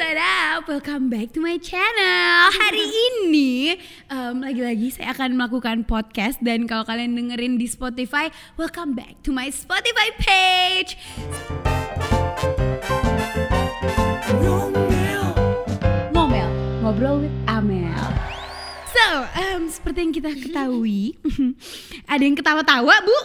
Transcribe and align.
what 0.00 0.16
up? 0.16 0.64
Welcome 0.64 1.12
back 1.12 1.36
to 1.36 1.44
my 1.44 1.60
channel. 1.60 2.48
Hari 2.56 2.88
ini 3.12 3.76
em, 4.08 4.40
lagi-lagi 4.40 4.96
saya 4.96 5.12
akan 5.12 5.36
melakukan 5.36 5.84
podcast 5.84 6.40
dan 6.40 6.64
kalau 6.64 6.88
kalian 6.88 7.12
dengerin 7.12 7.60
di 7.60 7.68
Spotify, 7.68 8.32
welcome 8.56 8.96
back 8.96 9.20
to 9.20 9.28
my 9.28 9.52
Spotify 9.52 10.08
page. 10.16 10.96
Ngomel, 16.16 16.48
ngobrol 16.80 17.20
with 17.20 17.39
seperti 19.90 20.06
yang 20.06 20.14
kita 20.14 20.30
ketahui, 20.38 21.18
ada 22.14 22.22
yang 22.22 22.38
ketawa-tawa, 22.38 22.94
Bu. 23.02 23.16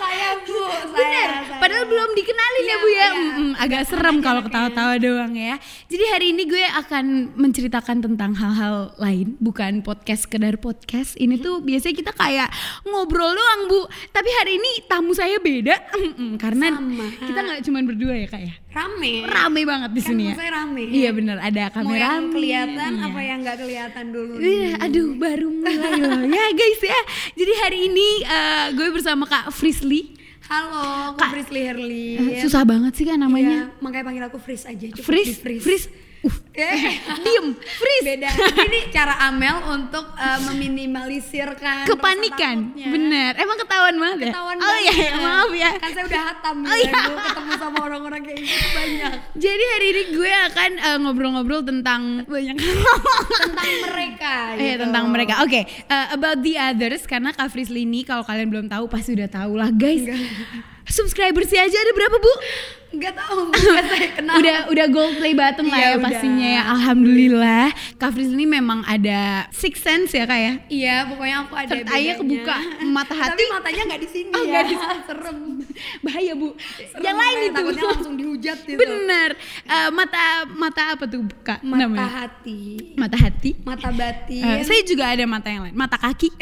Saya 0.00 0.40
bu, 0.40 0.56
Bener, 0.96 1.28
padahal 1.60 1.84
belum 1.84 2.10
dikenalin 2.16 2.56
ya 2.56 2.64
Iya, 2.64 2.76
Bu 2.78 2.88
ya. 2.88 2.96
iya. 2.96 3.08
Mm-mm, 3.12 3.50
agak 3.60 3.82
serem 3.84 4.16
kalau 4.24 4.40
ketawa-tawa 4.40 4.96
doang 4.96 5.36
ya. 5.36 5.60
Jadi 5.84 6.04
hari 6.08 6.26
ini 6.32 6.48
gue 6.48 6.64
akan 6.64 7.04
menceritakan 7.36 8.00
tentang 8.00 8.32
hal-hal 8.32 8.96
lain, 8.96 9.36
bukan 9.36 9.84
podcast 9.84 10.24
sekedar 10.24 10.56
podcast. 10.56 11.12
Ini 11.14 11.36
tuh 11.36 11.60
biasanya 11.60 12.00
kita 12.00 12.12
kayak 12.16 12.48
ngobrol 12.88 13.28
doang 13.28 13.68
Bu. 13.68 13.84
Tapi 14.08 14.30
hari 14.32 14.56
ini 14.56 14.88
tamu 14.88 15.12
saya 15.12 15.36
beda, 15.36 15.76
karena 16.40 16.72
Sama. 16.72 17.04
kita 17.20 17.40
nggak 17.44 17.60
cuma 17.68 17.84
berdua 17.84 18.16
ya 18.16 18.26
kak 18.26 18.42
ya. 18.48 18.54
Rame. 18.68 19.24
Rame 19.24 19.60
banget 19.64 19.90
di 19.90 20.02
Kan 20.02 20.08
sini 20.12 20.22
ya. 20.28 20.34
rame. 20.36 20.84
Iya 20.84 21.10
bener, 21.10 21.36
ada 21.38 21.62
Mau 21.64 21.74
kamera. 21.74 21.98
yang 22.12 22.24
kelihatan 22.28 22.92
iya. 22.92 23.06
apa 23.08 23.20
yang 23.20 23.38
nggak 23.40 23.56
kelihatan 23.58 24.04
dulu? 24.08 24.34
Iya, 24.36 24.70
aduh 24.78 25.08
baru 25.16 25.48
mulai 25.48 25.74
loh 25.96 26.20
ya 26.36 26.44
guys 26.52 26.80
ya. 26.82 27.00
Jadi 27.34 27.52
hari 27.58 27.78
ini 27.86 28.08
eh, 28.22 28.66
gue 28.72 28.88
bersama 28.90 29.24
Kak 29.24 29.48
Frisly. 29.50 30.12
Halo, 30.44 31.12
aku 31.12 31.18
Kak- 31.18 31.32
Frisly 31.32 31.60
Herli. 31.62 32.08
Eh, 32.16 32.40
Susah 32.40 32.64
banget 32.64 32.92
sih 32.94 33.04
kan 33.04 33.16
namanya. 33.16 33.68
Iya, 33.68 33.80
makanya 33.80 34.04
panggil 34.04 34.24
aku 34.26 34.38
Fris 34.38 34.64
aja. 34.64 34.84
Cukup 34.86 35.04
Fris, 35.06 35.28
di 35.40 35.60
Fris. 35.60 35.84
Uh, 36.18 36.34
Eh, 36.50 36.98
diem, 37.22 37.54
Fris. 37.54 38.02
Beda. 38.02 38.26
Ini 38.66 38.90
cara 38.90 39.30
Amel 39.30 39.62
untuk 39.70 40.10
eh, 40.10 40.38
meminimalisirkan 40.42 41.86
Kepanikan, 41.86 42.74
bener. 42.74 43.38
Emang 43.38 43.54
ketahuan 43.54 43.94
banget 43.94 44.18
ya? 44.26 44.30
Ketahuan 44.34 44.56
oh 44.56 44.66
banget. 44.66 44.82
iya, 44.82 44.92
iya, 44.98 45.10
maaf 45.16 45.50
ya. 45.54 45.70
Kan 45.78 45.90
saya 45.94 46.04
udah 46.10 46.22
hatam 46.26 46.56
Oh, 46.60 46.74
ya, 46.74 46.82
iya. 46.82 47.02
Ketemu 47.22 47.52
sama 47.54 47.78
orang-orang 47.80 48.20
kayak 48.20 48.40
gitu 48.42 48.68
banyak. 48.74 49.12
Jadi 49.38 49.64
hari 49.68 49.86
ini 49.88 50.02
gue 50.10 50.32
akan 50.50 50.70
eh, 50.76 50.98
ngobrol-ngobrol 50.98 51.62
tentang 51.62 52.02
banyak 52.26 52.56
Tentang 52.58 53.72
mereka 53.86 54.34
Eh, 54.52 54.74
gitu. 54.74 54.82
tentang 54.82 55.04
mereka. 55.08 55.32
Oke, 55.46 55.60
eh, 55.62 56.06
about 56.10 56.42
the 56.42 56.58
others 56.58 57.06
karena 57.06 57.30
Kak 57.30 57.48
Frisly 57.48 57.86
ini 57.86 58.02
kalau 58.02 58.26
kalian 58.26 58.50
belum 58.50 58.66
tahu 58.66 58.90
pasti 58.90 59.14
udah 59.14 59.30
tahu 59.30 59.54
lah 59.54 59.70
guys. 59.70 60.02
Subscribersnya 60.84 61.62
aja 61.62 61.76
ada 61.76 61.92
berapa 61.92 62.16
bu? 62.16 62.32
Enggak 62.98 63.14
tahu, 63.14 63.40
saya 63.94 64.08
kenal. 64.10 64.34
udah 64.36 64.56
udah 64.68 64.86
gold 64.90 65.14
play 65.16 65.30
button 65.30 65.66
lah 65.66 65.78
Iya, 65.78 65.86
ya 65.86 65.90
udah. 65.94 66.02
pastinya 66.02 66.48
ya. 66.50 66.62
Alhamdulillah. 66.68 67.66
Kak 67.94 68.10
ini 68.18 68.42
memang 68.44 68.82
ada 68.82 69.46
six 69.50 69.78
sense 69.78 70.10
ya 70.10 70.26
kak 70.26 70.34
ya. 70.36 70.52
Iya, 70.66 70.96
pokoknya 71.06 71.36
aku 71.40 71.54
ada 71.54 71.70
Third 71.70 71.86
bedanya. 71.86 72.14
kebuka, 72.16 72.56
mata 72.98 73.14
hati. 73.14 73.30
Tapi 73.38 73.44
matanya 73.48 73.82
nggak 73.86 74.00
di 74.02 74.08
sini 74.08 74.30
Oh, 74.34 74.42
ya. 74.42 74.50
nggak 74.50 74.64
di 74.66 74.74
Serem. 75.08 75.38
Bahaya 76.00 76.32
bu. 76.34 76.48
Serem, 76.58 77.00
Yang 77.00 77.16
lain 77.16 77.36
itu. 77.38 77.54
Takutnya 77.54 77.84
langsung 77.86 78.14
dihujat 78.14 78.58
gitu. 78.66 78.78
Bener. 78.78 79.30
Eh, 79.64 79.88
mata 79.90 80.22
mata 80.50 80.82
apa 80.92 81.04
tuh 81.06 81.22
kak? 81.40 81.62
Mata 81.62 81.86
namanya? 81.86 82.08
hati, 82.26 82.60
Mata 82.98 83.14
hati. 83.16 83.50
mata 83.62 83.88
batin, 83.88 84.42
Eh, 84.42 84.66
saya 84.66 84.82
juga 84.82 85.06
ada 85.06 85.22
mata 85.22 85.46
yang 85.46 85.62
lain. 85.62 85.74
Mata 85.78 85.94
kaki. 85.94 86.34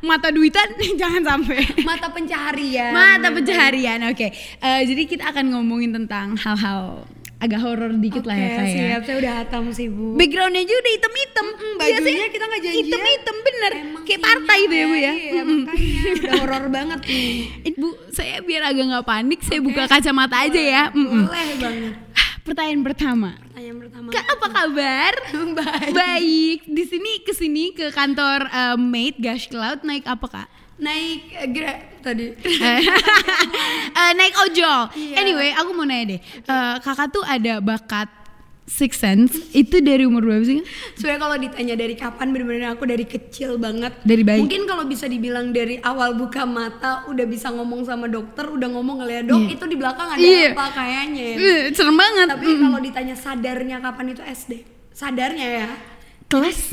mata 0.00 0.30
duitan 0.30 0.68
jangan 0.94 1.22
sampai. 1.26 1.58
mata 1.82 2.06
pencaharian. 2.06 2.94
Mata 2.94 3.28
pencaharian. 3.28 3.98
Oke. 4.08 4.30
Eh, 4.60 4.80
jadi 4.86 5.02
kita 5.04 5.24
akan 5.26 5.50
ngomongin 5.72 6.04
tentang 6.04 6.36
hal-hal 6.36 7.08
agak 7.40 7.58
horor 7.64 7.90
dikit 7.96 8.28
lah 8.28 8.36
ya 8.36 8.44
Oke, 8.44 8.54
kak 8.54 8.66
ya. 8.68 8.74
siap. 8.76 9.00
Saya 9.08 9.16
udah 9.18 9.32
hatam 9.40 9.64
sih, 9.72 9.88
Bu. 9.88 10.14
Backgroundnya 10.20 10.62
juga 10.68 10.78
udah 10.84 10.92
hitam-hitam. 10.94 11.46
Mm, 11.48 11.74
bajunya 11.80 12.26
kita 12.28 12.44
nggak 12.44 12.60
janjian. 12.62 12.84
Hitam-hitam 12.84 13.36
bener. 13.40 13.72
Emang 13.72 14.02
Kayak 14.04 14.20
iya, 14.20 14.26
partai 14.28 14.58
itu 14.60 14.74
ya 14.76 14.84
bu 14.84 14.94
ya. 14.94 15.12
Iya, 15.16 15.42
udah 16.12 16.32
horor 16.38 16.64
banget 16.68 17.00
nih. 17.08 17.34
Ibu, 17.72 17.88
saya 18.12 18.36
biar 18.44 18.62
agak 18.68 18.84
nggak 18.84 19.06
panik, 19.08 19.40
saya 19.42 19.58
buka 19.64 19.82
kacamata 19.88 20.36
aja 20.44 20.60
ya. 20.60 20.84
Mm-mm. 20.92 21.24
Boleh 21.26 21.56
banget. 21.56 21.94
Pertanyaan 22.42 22.82
pertama. 22.86 23.30
Pertanyaan 23.42 23.78
pertama. 23.80 24.08
Kak, 24.12 24.26
apa 24.28 24.46
kabar? 24.52 25.12
Baik. 25.58 25.90
Baik. 25.96 26.58
Di 26.68 26.84
sini 26.86 27.12
ke 27.26 27.32
sini 27.34 27.64
ke 27.74 27.90
kantor 27.90 28.46
eh, 28.46 28.76
Mate 28.78 29.18
Gash 29.18 29.50
Cloud 29.50 29.82
naik 29.82 30.06
apa 30.06 30.26
kak? 30.30 30.48
Naik 30.78 31.20
eh, 31.34 31.48
gra 31.50 31.72
tadi. 32.00 32.26
Eh, 33.92 34.12
naik 34.16 34.34
ojol. 34.48 34.80
Iya. 34.96 35.16
Anyway, 35.20 35.50
aku 35.52 35.70
mau 35.72 35.84
nanya 35.84 36.16
deh. 36.16 36.20
Eh, 36.22 36.74
kakak 36.80 37.12
tuh 37.12 37.22
ada 37.22 37.60
bakat 37.60 38.08
six 38.62 38.96
sense 38.96 39.36
itu 39.52 39.82
dari 39.84 40.08
umur 40.08 40.24
berapa 40.24 40.42
sih? 40.42 40.64
Sebenarnya 40.96 41.20
kalau 41.20 41.36
ditanya 41.36 41.74
dari 41.76 41.94
kapan 41.94 42.32
bener-bener 42.32 42.72
aku 42.72 42.88
dari 42.88 43.04
kecil 43.04 43.60
banget. 43.60 43.92
Dari 44.02 44.22
bayi. 44.24 44.40
Mungkin 44.40 44.64
kalau 44.64 44.88
bisa 44.88 45.04
dibilang 45.06 45.52
dari 45.52 45.76
awal 45.78 46.16
buka 46.16 46.48
mata 46.48 47.04
udah 47.06 47.26
bisa 47.28 47.52
ngomong 47.52 47.84
sama 47.84 48.08
dokter, 48.08 48.48
udah 48.48 48.68
ngomong 48.72 49.04
ya 49.04 49.20
dok 49.22 49.44
Iya. 49.44 49.54
itu 49.54 49.64
di 49.68 49.76
belakang 49.76 50.08
ada 50.08 50.18
Iya. 50.22 50.50
apa 50.56 50.66
kayaknya. 50.72 51.22
ya?" 51.22 51.36
Eh, 51.36 51.60
serem 51.76 51.96
banget. 51.98 52.26
Tapi 52.32 52.48
kalau 52.56 52.80
ditanya 52.80 53.14
sadarnya 53.14 53.76
kapan 53.78 54.06
itu 54.10 54.22
SD. 54.24 54.52
Sadarnya 54.92 55.48
ya. 55.62 55.68
kelas 56.32 56.72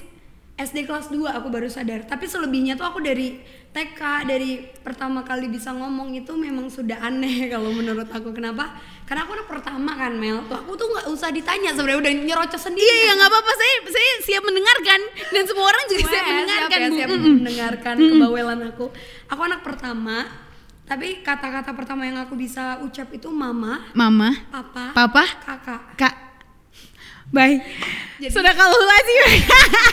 SD 0.59 0.83
kelas 0.83 1.07
2 1.07 1.23
aku 1.23 1.47
baru 1.47 1.71
sadar. 1.71 2.03
Tapi 2.03 2.27
selebihnya 2.27 2.75
tuh 2.75 2.83
aku 2.83 2.99
dari 2.99 3.39
TK 3.71 4.27
dari 4.27 4.59
pertama 4.83 5.23
kali 5.23 5.47
bisa 5.47 5.71
ngomong 5.71 6.11
itu 6.11 6.35
memang 6.35 6.67
sudah 6.67 6.99
aneh 6.99 7.47
kalau 7.53 7.71
menurut 7.71 8.11
aku. 8.11 8.35
Kenapa? 8.35 8.75
Karena 9.07 9.23
aku 9.23 9.39
anak 9.39 9.47
pertama 9.47 9.95
kan 9.95 10.19
Mel. 10.19 10.43
Tuh 10.51 10.59
aku 10.59 10.75
tuh 10.75 10.91
nggak 10.91 11.07
usah 11.07 11.31
ditanya 11.31 11.71
sebenarnya 11.71 11.99
udah 12.03 12.11
nyerocos 12.11 12.59
sendiri. 12.59 12.83
Iya, 12.83 12.95
iya 13.07 13.11
nggak 13.15 13.29
apa-apa. 13.31 13.51
Saya 13.55 13.73
saya 13.87 14.09
siap 14.19 14.43
mendengarkan 14.43 14.99
dan 15.31 15.43
semua 15.47 15.65
orang 15.71 15.83
juga 15.87 16.03
siap 16.11 16.25
mendengarkan. 16.27 16.67
siap, 16.67 16.83
ya, 16.83 16.89
siap 16.91 17.09
mendengarkan 17.15 17.95
kebawelan 17.95 18.59
aku. 18.67 18.85
Aku 19.31 19.41
anak 19.47 19.61
pertama, 19.63 20.27
tapi 20.83 21.23
kata-kata 21.23 21.71
pertama 21.71 22.03
yang 22.03 22.19
aku 22.19 22.35
bisa 22.35 22.83
ucap 22.83 23.07
itu 23.15 23.31
mama, 23.31 23.79
Mama, 23.95 24.35
papa, 24.51 24.91
papa, 24.91 25.23
kakak. 25.39 25.81
kak. 25.95 26.15
Baik. 27.29 27.61
Jadi- 28.19 28.33
Sudah 28.33 28.51
kalau 28.51 28.75
sih. 28.99 29.17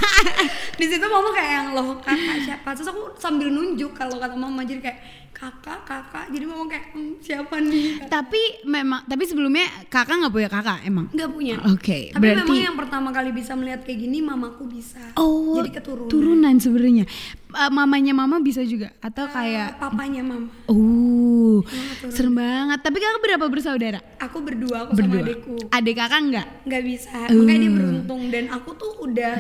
Di 0.81 0.87
situ 0.89 1.07
mama 1.07 1.31
kayak 1.31 1.51
yang 1.53 1.69
loh 1.73 1.97
kakak 2.01 2.43
siapa? 2.43 2.69
Terus 2.75 2.91
aku 2.91 3.15
sambil 3.17 3.49
nunjuk 3.49 3.93
kalau 3.93 4.19
kata 4.19 4.35
mama 4.35 4.61
jadi 4.61 4.83
kayak 4.83 4.99
kakak 5.37 5.85
kakak. 5.85 6.33
Jadi 6.33 6.45
mama 6.45 6.65
kayak 6.65 6.85
"Hmm, 6.91 7.13
siapa 7.21 7.61
nih? 7.61 8.09
tapi 8.09 8.41
memang 8.65 9.05
tapi 9.05 9.23
sebelumnya 9.23 9.69
kakak 9.87 10.17
nggak 10.17 10.33
punya 10.33 10.49
kakak 10.49 10.79
emang. 10.83 11.13
Nggak 11.13 11.29
punya. 11.29 11.55
Oke, 11.69 12.09
Tapi 12.09 12.23
berarti 12.25 12.49
memang 12.49 12.65
yang 12.65 12.77
pertama 12.77 13.09
kali 13.13 13.31
bisa 13.31 13.53
melihat 13.53 13.85
kayak 13.85 14.01
gini 14.01 14.19
mamaku 14.19 14.65
bisa. 14.65 15.13
Oh, 15.15 15.61
Jadi 15.61 15.77
keturunan. 15.77 16.09
turunan 16.09 16.55
sebenarnya. 16.57 17.05
Eh, 17.47 17.71
mamanya 17.71 18.13
mama 18.13 18.37
bisa 18.39 18.65
juga 18.65 18.93
atau 18.99 19.29
kayak 19.29 19.77
papanya 19.77 20.21
mama. 20.21 20.49
Oh, 20.67 21.61
serem 22.09 22.33
banget. 22.33 22.81
Tapi 22.81 22.97
kakak 22.97 23.21
berapa 23.23 23.45
bersaudara? 23.47 24.01
Aku 24.19 24.41
berdua 24.41 24.89
aku 24.89 24.97
sama 24.97 25.21
adikku. 25.21 25.57
Adik 25.69 25.95
kakak 25.95 26.21
nggak? 26.27 26.47
nggak 26.65 26.83
bisa 26.83 27.13
Uh. 27.27 27.37
makanya 27.39 27.61
dia 27.61 27.73
beruntung 27.73 28.23
dan 28.29 28.45
aku 28.51 28.71
tuh 28.73 28.93
udah 29.01 29.35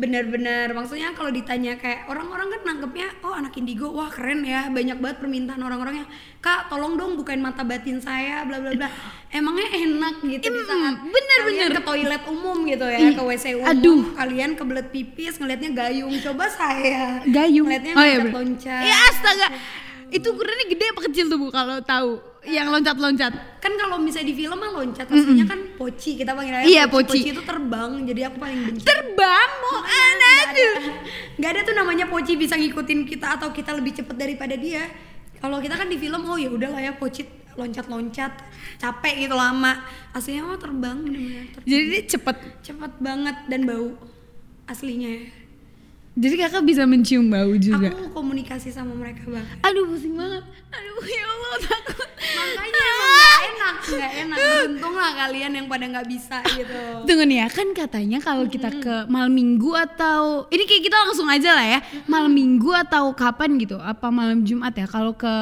benar-benar. 0.00 0.72
Maksudnya 0.72 1.12
kalau 1.12 1.28
ditanya 1.28 1.76
kayak 1.76 2.08
orang-orang 2.08 2.48
kan 2.48 2.60
nangkepnya 2.64 3.08
oh 3.20 3.36
anak 3.36 3.52
indigo 3.60 3.92
wah 3.92 4.08
keren 4.08 4.40
ya. 4.48 4.72
Banyak 4.72 4.96
banget 4.96 5.20
permintaan 5.20 5.60
orang-orangnya. 5.60 6.08
Kak 6.40 6.72
tolong 6.72 6.96
dong 6.96 7.20
bukain 7.20 7.44
mata 7.44 7.60
batin 7.60 8.00
saya 8.00 8.48
bla 8.48 8.56
bla 8.64 8.72
bla. 8.72 8.88
Emangnya 9.28 9.68
enak 9.76 10.24
gitu 10.24 10.48
di 10.48 10.60
saat 10.64 10.96
bener, 11.04 11.38
kalian 11.44 11.68
bener. 11.68 11.76
ke 11.76 11.82
toilet 11.84 12.22
umum 12.26 12.58
gitu 12.64 12.86
ya 12.88 12.98
ke 13.14 13.22
wc 13.22 13.46
umum 13.60 13.70
aduh. 13.70 14.02
kalian 14.16 14.50
kebelet 14.56 14.88
pipis 14.88 15.36
ngelihatnya 15.36 15.70
gayung. 15.76 16.14
Coba 16.24 16.48
saya. 16.48 17.20
Gayung. 17.28 17.68
ngelihatnya 17.68 17.92
Oh, 17.92 18.06
iya, 18.08 18.18
loncat. 18.24 18.82
Ya 18.88 18.96
astaga. 19.12 19.46
Itu 20.08 20.32
ukurannya 20.32 20.66
gede 20.72 20.84
apa 20.90 21.00
kecil 21.06 21.24
tuh 21.28 21.38
Bu 21.38 21.52
kalau 21.52 21.78
tahu 21.84 22.29
yang 22.42 22.66
loncat-loncat? 22.66 23.32
kan 23.58 23.72
kalau 23.76 23.96
misalnya 23.96 24.28
di 24.28 24.36
film 24.36 24.56
mah 24.56 24.72
loncat 24.72 25.04
aslinya 25.04 25.44
kan 25.44 25.60
poci 25.74 26.16
kita 26.16 26.32
panggil 26.32 26.54
aja 26.54 26.64
Iya, 26.64 26.82
poci. 26.86 27.04
poci. 27.06 27.18
poci 27.18 27.30
itu 27.30 27.42
terbang 27.42 27.90
jadi 28.02 28.20
aku 28.26 28.36
paling 28.38 28.60
benci 28.64 28.82
Terbang 28.82 29.48
mau 29.60 29.78
anak 29.80 30.44
tuh. 30.50 30.74
nggak 31.36 31.50
ada 31.50 31.60
tuh 31.62 31.74
namanya 31.74 32.04
poci 32.06 32.32
bisa 32.34 32.54
ngikutin 32.54 33.04
kita 33.04 33.36
atau 33.36 33.48
kita 33.50 33.70
lebih 33.72 33.92
cepet 33.94 34.14
daripada 34.14 34.54
dia 34.54 34.88
kalau 35.36 35.56
kita 35.56 35.74
kan 35.74 35.86
di 35.86 35.96
film 35.96 36.20
oh 36.22 36.34
ya 36.34 36.48
udah 36.48 36.68
lah 36.70 36.80
ya 36.82 36.92
poci 36.94 37.28
loncat-loncat 37.52 38.32
capek 38.78 39.14
gitu 39.20 39.34
lama 39.34 39.84
aslinya 40.10 40.46
mah 40.46 40.56
terbang 40.56 40.96
bener-bener 40.96 41.44
ter- 41.50 41.64
Jadi 41.66 41.96
cepet. 42.08 42.36
cepet 42.62 42.92
banget 42.98 43.36
dan 43.46 43.60
bau 43.62 43.92
aslinya 44.64 45.28
Jadi 46.18 46.34
kakak 46.42 46.66
bisa 46.66 46.82
mencium 46.90 47.30
bau 47.30 47.54
juga. 47.54 47.94
aku 47.94 48.10
komunikasi 48.10 48.74
sama 48.74 48.92
mereka 48.98 49.22
banget 49.30 49.46
Aduh 49.62 49.94
pusing 49.94 50.18
banget. 50.18 50.42
Aduh 50.74 51.06
ya 51.06 51.24
Allah 51.24 51.54
takut. 51.62 52.08
makanya 52.30 52.82
emang 52.84 53.10
nggak 53.16 53.40
enak 53.42 53.74
nggak 53.80 54.12
enak 54.22 54.36
beruntung 54.38 54.94
lah 54.94 55.10
kalian 55.16 55.50
yang 55.56 55.66
pada 55.66 55.84
nggak 55.88 56.06
bisa 56.06 56.38
gitu 56.52 56.82
Tunggu 57.08 57.24
nih 57.26 57.38
ya, 57.42 57.46
kan 57.48 57.68
katanya 57.74 58.18
kalau 58.22 58.44
kita 58.46 58.70
ke 58.70 58.94
malam 59.10 59.32
minggu 59.32 59.72
atau 59.72 60.46
ini 60.52 60.62
kayak 60.68 60.82
kita 60.84 60.96
langsung 61.00 61.26
aja 61.26 61.50
lah 61.56 61.66
ya, 61.66 61.78
malam 62.06 62.30
minggu 62.30 62.70
atau 62.86 63.10
kapan 63.16 63.56
gitu, 63.58 63.80
apa 63.80 64.12
malam 64.12 64.44
Jumat 64.46 64.76
ya? 64.76 64.86
Kalau 64.86 65.16
ke 65.16 65.32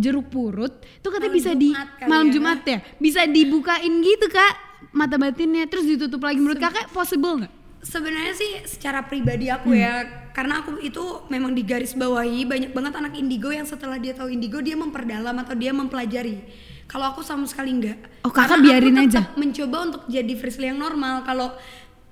jeruk 0.00 0.30
purut, 0.32 0.72
tuh 1.02 1.10
katanya 1.10 1.34
Malam 1.34 1.40
bisa 1.42 1.50
di 1.52 1.68
Jumat 1.74 1.88
kali 1.98 2.08
malam 2.08 2.26
ya. 2.26 2.32
Jumat 2.32 2.60
ya, 2.64 2.78
bisa 2.96 3.20
dibukain 3.28 3.92
gitu 4.00 4.26
kak. 4.30 4.54
mata 4.88 5.20
batinnya 5.20 5.68
terus 5.68 5.84
ditutup 5.84 6.24
lagi 6.24 6.40
menurut 6.40 6.56
kakak 6.56 6.88
possible 6.96 7.44
nggak 7.44 7.52
sebenarnya 7.80 8.34
sih 8.34 8.50
secara 8.64 9.02
pribadi 9.02 9.48
aku 9.48 9.70
ya 9.70 10.02
karena 10.30 10.60
aku 10.60 10.78
itu 10.78 11.00
memang 11.26 11.50
digaris 11.50 11.92
bawahi 11.92 12.42
banyak 12.44 12.70
banget 12.70 12.94
anak 12.94 13.14
indigo 13.14 13.48
yang 13.48 13.64
setelah 13.64 13.96
dia 13.96 14.12
tahu 14.12 14.28
indigo 14.28 14.58
dia 14.58 14.74
memperdalam 14.74 15.34
atau 15.36 15.54
dia 15.54 15.70
mempelajari 15.70 16.42
kalau 16.84 17.06
aku 17.06 17.20
sama 17.20 17.44
sekali 17.44 17.70
enggak 17.70 17.98
Oh, 18.20 18.30
kakak 18.30 18.58
Karena 18.58 18.64
biarin 18.64 18.94
aku 18.94 19.04
aja? 19.08 19.20
mencoba 19.34 19.76
untuk 19.84 20.02
jadi 20.06 20.32
Frisly 20.34 20.66
yang 20.66 20.76
normal 20.76 21.22
kalau 21.22 21.54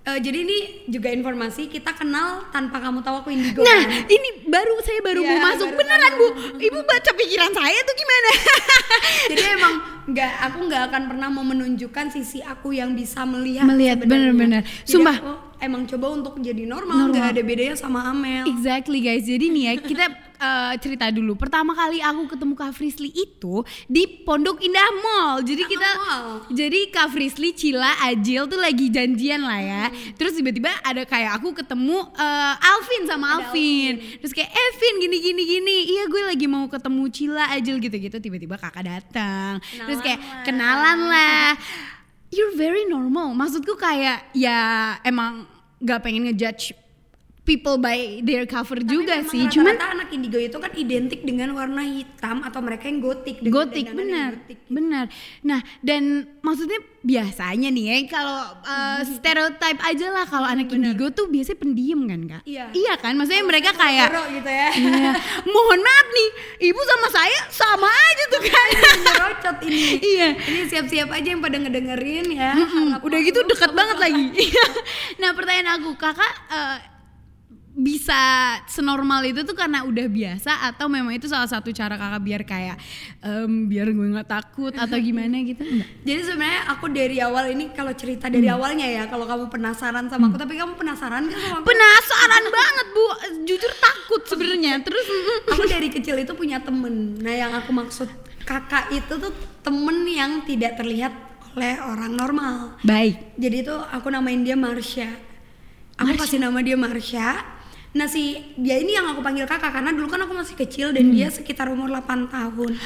eh, 0.03 0.19
jadi 0.19 0.39
ini 0.41 0.59
juga 0.87 1.09
informasi 1.09 1.67
kita 1.67 1.93
kenal 1.93 2.47
tanpa 2.49 2.79
kamu 2.79 3.01
tahu 3.01 3.17
aku 3.21 3.31
indigo 3.31 3.61
Nah, 3.61 3.83
kan? 3.83 4.07
ini 4.07 4.29
baru 4.45 4.75
saya 4.81 5.01
baru 5.03 5.21
Iya, 5.21 5.29
mau 5.29 5.39
masuk 5.45 5.67
baru 5.67 5.77
beneran 5.77 6.13
bu. 6.15 6.27
Ibu 6.59 6.79
baca 6.81 7.11
pikiran 7.13 7.51
saya 7.53 7.79
tuh 7.81 7.95
gimana? 7.95 8.31
jadi 9.31 9.43
emang 9.53 9.75
nggak 10.07 10.33
aku 10.45 10.59
nggak 10.65 10.83
akan 10.85 11.03
pernah 11.11 11.29
mau 11.29 11.43
menunjukkan 11.43 12.07
sisi 12.11 12.39
aku 12.41 12.71
yang 12.71 12.93
bisa 12.93 13.25
melihat 13.25 13.67
Melihat, 13.67 13.97
bener-bener. 14.01 14.63
Sumpah. 14.85 15.17
aku 15.17 15.33
emang 15.61 15.89
coba 15.89 16.07
untuk 16.13 16.39
jadi 16.41 16.65
normal 16.67 17.13
nggak 17.13 17.27
ada 17.37 17.43
bedanya 17.43 17.77
sama 17.77 18.11
Amel 18.11 18.47
exactly 18.57 18.99
guys. 19.05 19.25
Jadi 19.29 19.47
nih 19.53 19.63
ya 19.69 19.75
kita 19.79 20.05
eh, 20.47 20.75
cerita 20.81 21.07
dulu. 21.13 21.37
Pertama 21.37 21.77
kali 21.77 22.01
aku 22.01 22.35
ketemu 22.35 22.55
Kak 22.57 22.73
Frisly 22.75 23.11
itu 23.13 23.63
di 23.87 24.25
Pondok 24.25 24.59
Indah 24.65 24.91
Mall. 25.01 25.45
Jadi 25.45 25.63
kita, 25.69 25.91
Mall. 26.01 26.29
jadi 26.51 26.81
Kak 26.91 27.13
Frisly, 27.13 27.53
Cila, 27.53 27.93
Ajil 28.09 28.49
tuh 28.49 28.59
lagi 28.61 28.89
janjian 28.89 29.45
lah 29.45 29.61
ya. 29.61 29.85
Terus 30.17 30.37
tiba-tiba 30.37 30.73
ada 30.83 31.05
kayak 31.05 31.41
aku 31.41 31.55
ketemu 31.57 31.99
eh, 32.17 32.55
Alvin 32.73 33.03
sama 33.07 33.27
Alvin. 33.41 34.01
Terus 34.21 34.33
kayak 34.33 34.51
Evin 34.51 34.95
gini 35.05 35.17
gini 35.21 35.43
gini. 35.45 35.77
Iya 35.97 36.05
gue 36.11 36.23
lagi 36.27 36.47
mau 36.49 36.67
ketemu 36.67 37.03
Cila, 37.13 37.45
Ajil 37.53 37.77
gitu-gitu. 37.79 38.17
Tiba-tiba 38.19 38.57
kakak 38.57 38.85
datang. 38.85 39.61
Terus 39.63 40.01
kayak 40.03 40.21
kenalan 40.45 40.99
lah. 41.07 41.53
You're 42.31 42.57
very 42.59 42.85
normal. 42.89 43.33
Maksudku 43.35 43.79
kayak 43.79 44.31
ya 44.35 44.97
emang 45.07 45.47
nggak 45.83 46.01
pengen 46.03 46.27
ngejudge 46.27 46.75
people 47.47 47.79
by 47.79 48.19
their 48.27 48.45
cover 48.45 48.83
juga 48.83 49.23
Memang 49.23 49.31
sih. 49.31 49.47
Cuman 49.47 49.79
rata-rata 49.79 49.95
anak 49.95 50.09
indigo 50.11 50.39
itu 50.43 50.59
kan 50.59 50.73
identik 50.75 51.23
dengan 51.23 51.55
warna 51.55 51.87
hitam 51.87 52.43
atau 52.43 52.59
mereka 52.59 52.91
yang 52.91 52.99
gotik 52.99 53.39
gotik 53.47 53.87
benar 53.95 54.35
gotik 54.35 54.59
gitu. 54.67 54.71
benar. 54.75 55.07
Nah 55.47 55.63
dan 55.81 56.27
maksudnya 56.43 56.83
biasanya 57.07 57.71
nih 57.71 57.85
ya 57.87 57.97
kalau 58.11 58.43
uh, 58.67 59.01
stereotype 59.07 59.79
aja 59.79 60.07
lah 60.11 60.27
kalau 60.27 60.51
anak 60.51 60.67
indigo 60.75 61.07
tuh 61.15 61.31
biasanya 61.31 61.59
pendiam 61.63 62.03
kan 62.11 62.21
kak? 62.27 62.43
Iya. 62.43 62.95
kan? 62.99 63.15
Maksudnya 63.15 63.47
mereka 63.47 63.71
kayak 63.73 64.11
gitu 64.35 64.51
ya. 64.51 64.69
Iya. 64.97 65.13
mohon 65.47 65.81
maaf 65.83 66.07
nih 66.09 66.29
ibu 66.73 66.81
sama 66.83 67.09
saya 67.13 67.39
sama 67.53 67.87
aja 67.87 68.25
tuh 68.33 68.43
kan 68.43 68.69
Nyerocot 69.07 69.57
ini. 69.71 69.83
Iya. 70.03 70.29
Ini 70.35 70.61
siap-siap 70.67 71.09
aja 71.15 71.29
yang 71.31 71.43
pada 71.45 71.57
ngedengerin 71.63 72.27
ya. 72.35 72.53
Mm-mm, 72.59 72.87
Harap 72.97 73.07
udah 73.07 73.19
gitu 73.23 73.39
dekat 73.47 73.71
sama 73.71 73.77
banget 73.77 73.97
lagi. 74.03 74.27
nah 75.23 75.31
pertanyaan 75.37 75.79
aku 75.79 75.95
kakak 75.95 76.33
uh, 76.51 76.96
bisa 77.77 78.17
senormal 78.65 79.21
itu 79.21 79.45
tuh 79.45 79.53
karena 79.53 79.85
udah 79.85 80.09
biasa 80.09 80.49
atau 80.65 80.89
memang 80.89 81.13
itu 81.13 81.29
salah 81.29 81.45
satu 81.45 81.69
cara 81.71 81.95
kakak 81.95 82.23
biar 82.23 82.43
kayak 82.43 82.77
em, 83.21 83.69
biar 83.69 83.87
gue 83.87 84.09
nggak 84.11 84.25
takut 84.27 84.73
atau 84.73 84.97
gimana 84.97 85.37
gitu 85.39 85.61
enggak 85.61 85.85
Jadi 86.01 86.21
sebenarnya 86.25 86.63
aku 86.67 86.89
dari 86.89 87.21
awal 87.21 87.53
ini 87.53 87.69
kalau 87.71 87.93
cerita 87.93 88.27
dari 88.27 88.45
Hmm. 88.45 88.57
awalnya 88.57 88.87
ya 88.87 89.05
kalau 89.05 89.25
kamu 89.25 89.47
penasaran 89.47 90.09
sama 90.09 90.27
aku 90.27 90.37
tapi 90.37 90.57
kamu 90.57 90.73
penasaran 90.75 91.27
gak 91.27 91.37
sama 91.37 91.57
aku? 91.59 91.67
penasaran 91.67 92.45
banget 92.49 92.87
bu 92.89 93.05
jujur 93.45 93.73
takut 93.77 94.23
sebenarnya 94.25 94.73
terus 94.87 95.05
mm, 95.05 95.53
Aku 95.53 95.63
dari 95.67 95.89
kecil 95.89 96.17
itu 96.17 96.33
punya 96.33 96.57
temen. 96.59 97.19
Nah 97.19 97.35
yang 97.35 97.53
aku 97.53 97.71
maksud 97.71 98.09
kakak 98.43 98.89
itu 98.89 99.13
tuh 99.13 99.33
temen 99.61 100.07
yang 100.07 100.41
tidak 100.43 100.75
terlihat 100.75 101.13
oleh 101.53 101.77
orang 101.79 102.13
normal. 102.13 102.81
baik 102.81 103.37
Jadi 103.37 103.57
itu 103.63 103.75
aku 103.87 104.09
namain 104.09 104.41
dia 104.41 104.57
Marsha. 104.57 105.13
Aku 105.97 106.13
kasih 106.15 106.37
nama 106.39 106.61
dia 106.61 106.73
Marsha. 106.75 107.53
Nah 107.97 108.05
si 108.05 108.37
dia 108.61 108.77
ini 108.77 108.93
yang 108.93 109.09
aku 109.09 109.25
panggil 109.25 109.49
kakak 109.49 109.73
karena 109.73 109.91
dulu 109.97 110.13
kan 110.13 110.21
aku 110.29 110.37
masih 110.37 110.53
kecil 110.53 110.93
dan 110.93 111.09
dia 111.09 111.33
sekitar 111.33 111.73
umur 111.73 111.89
8 111.89 112.29
tahun. 112.29 112.77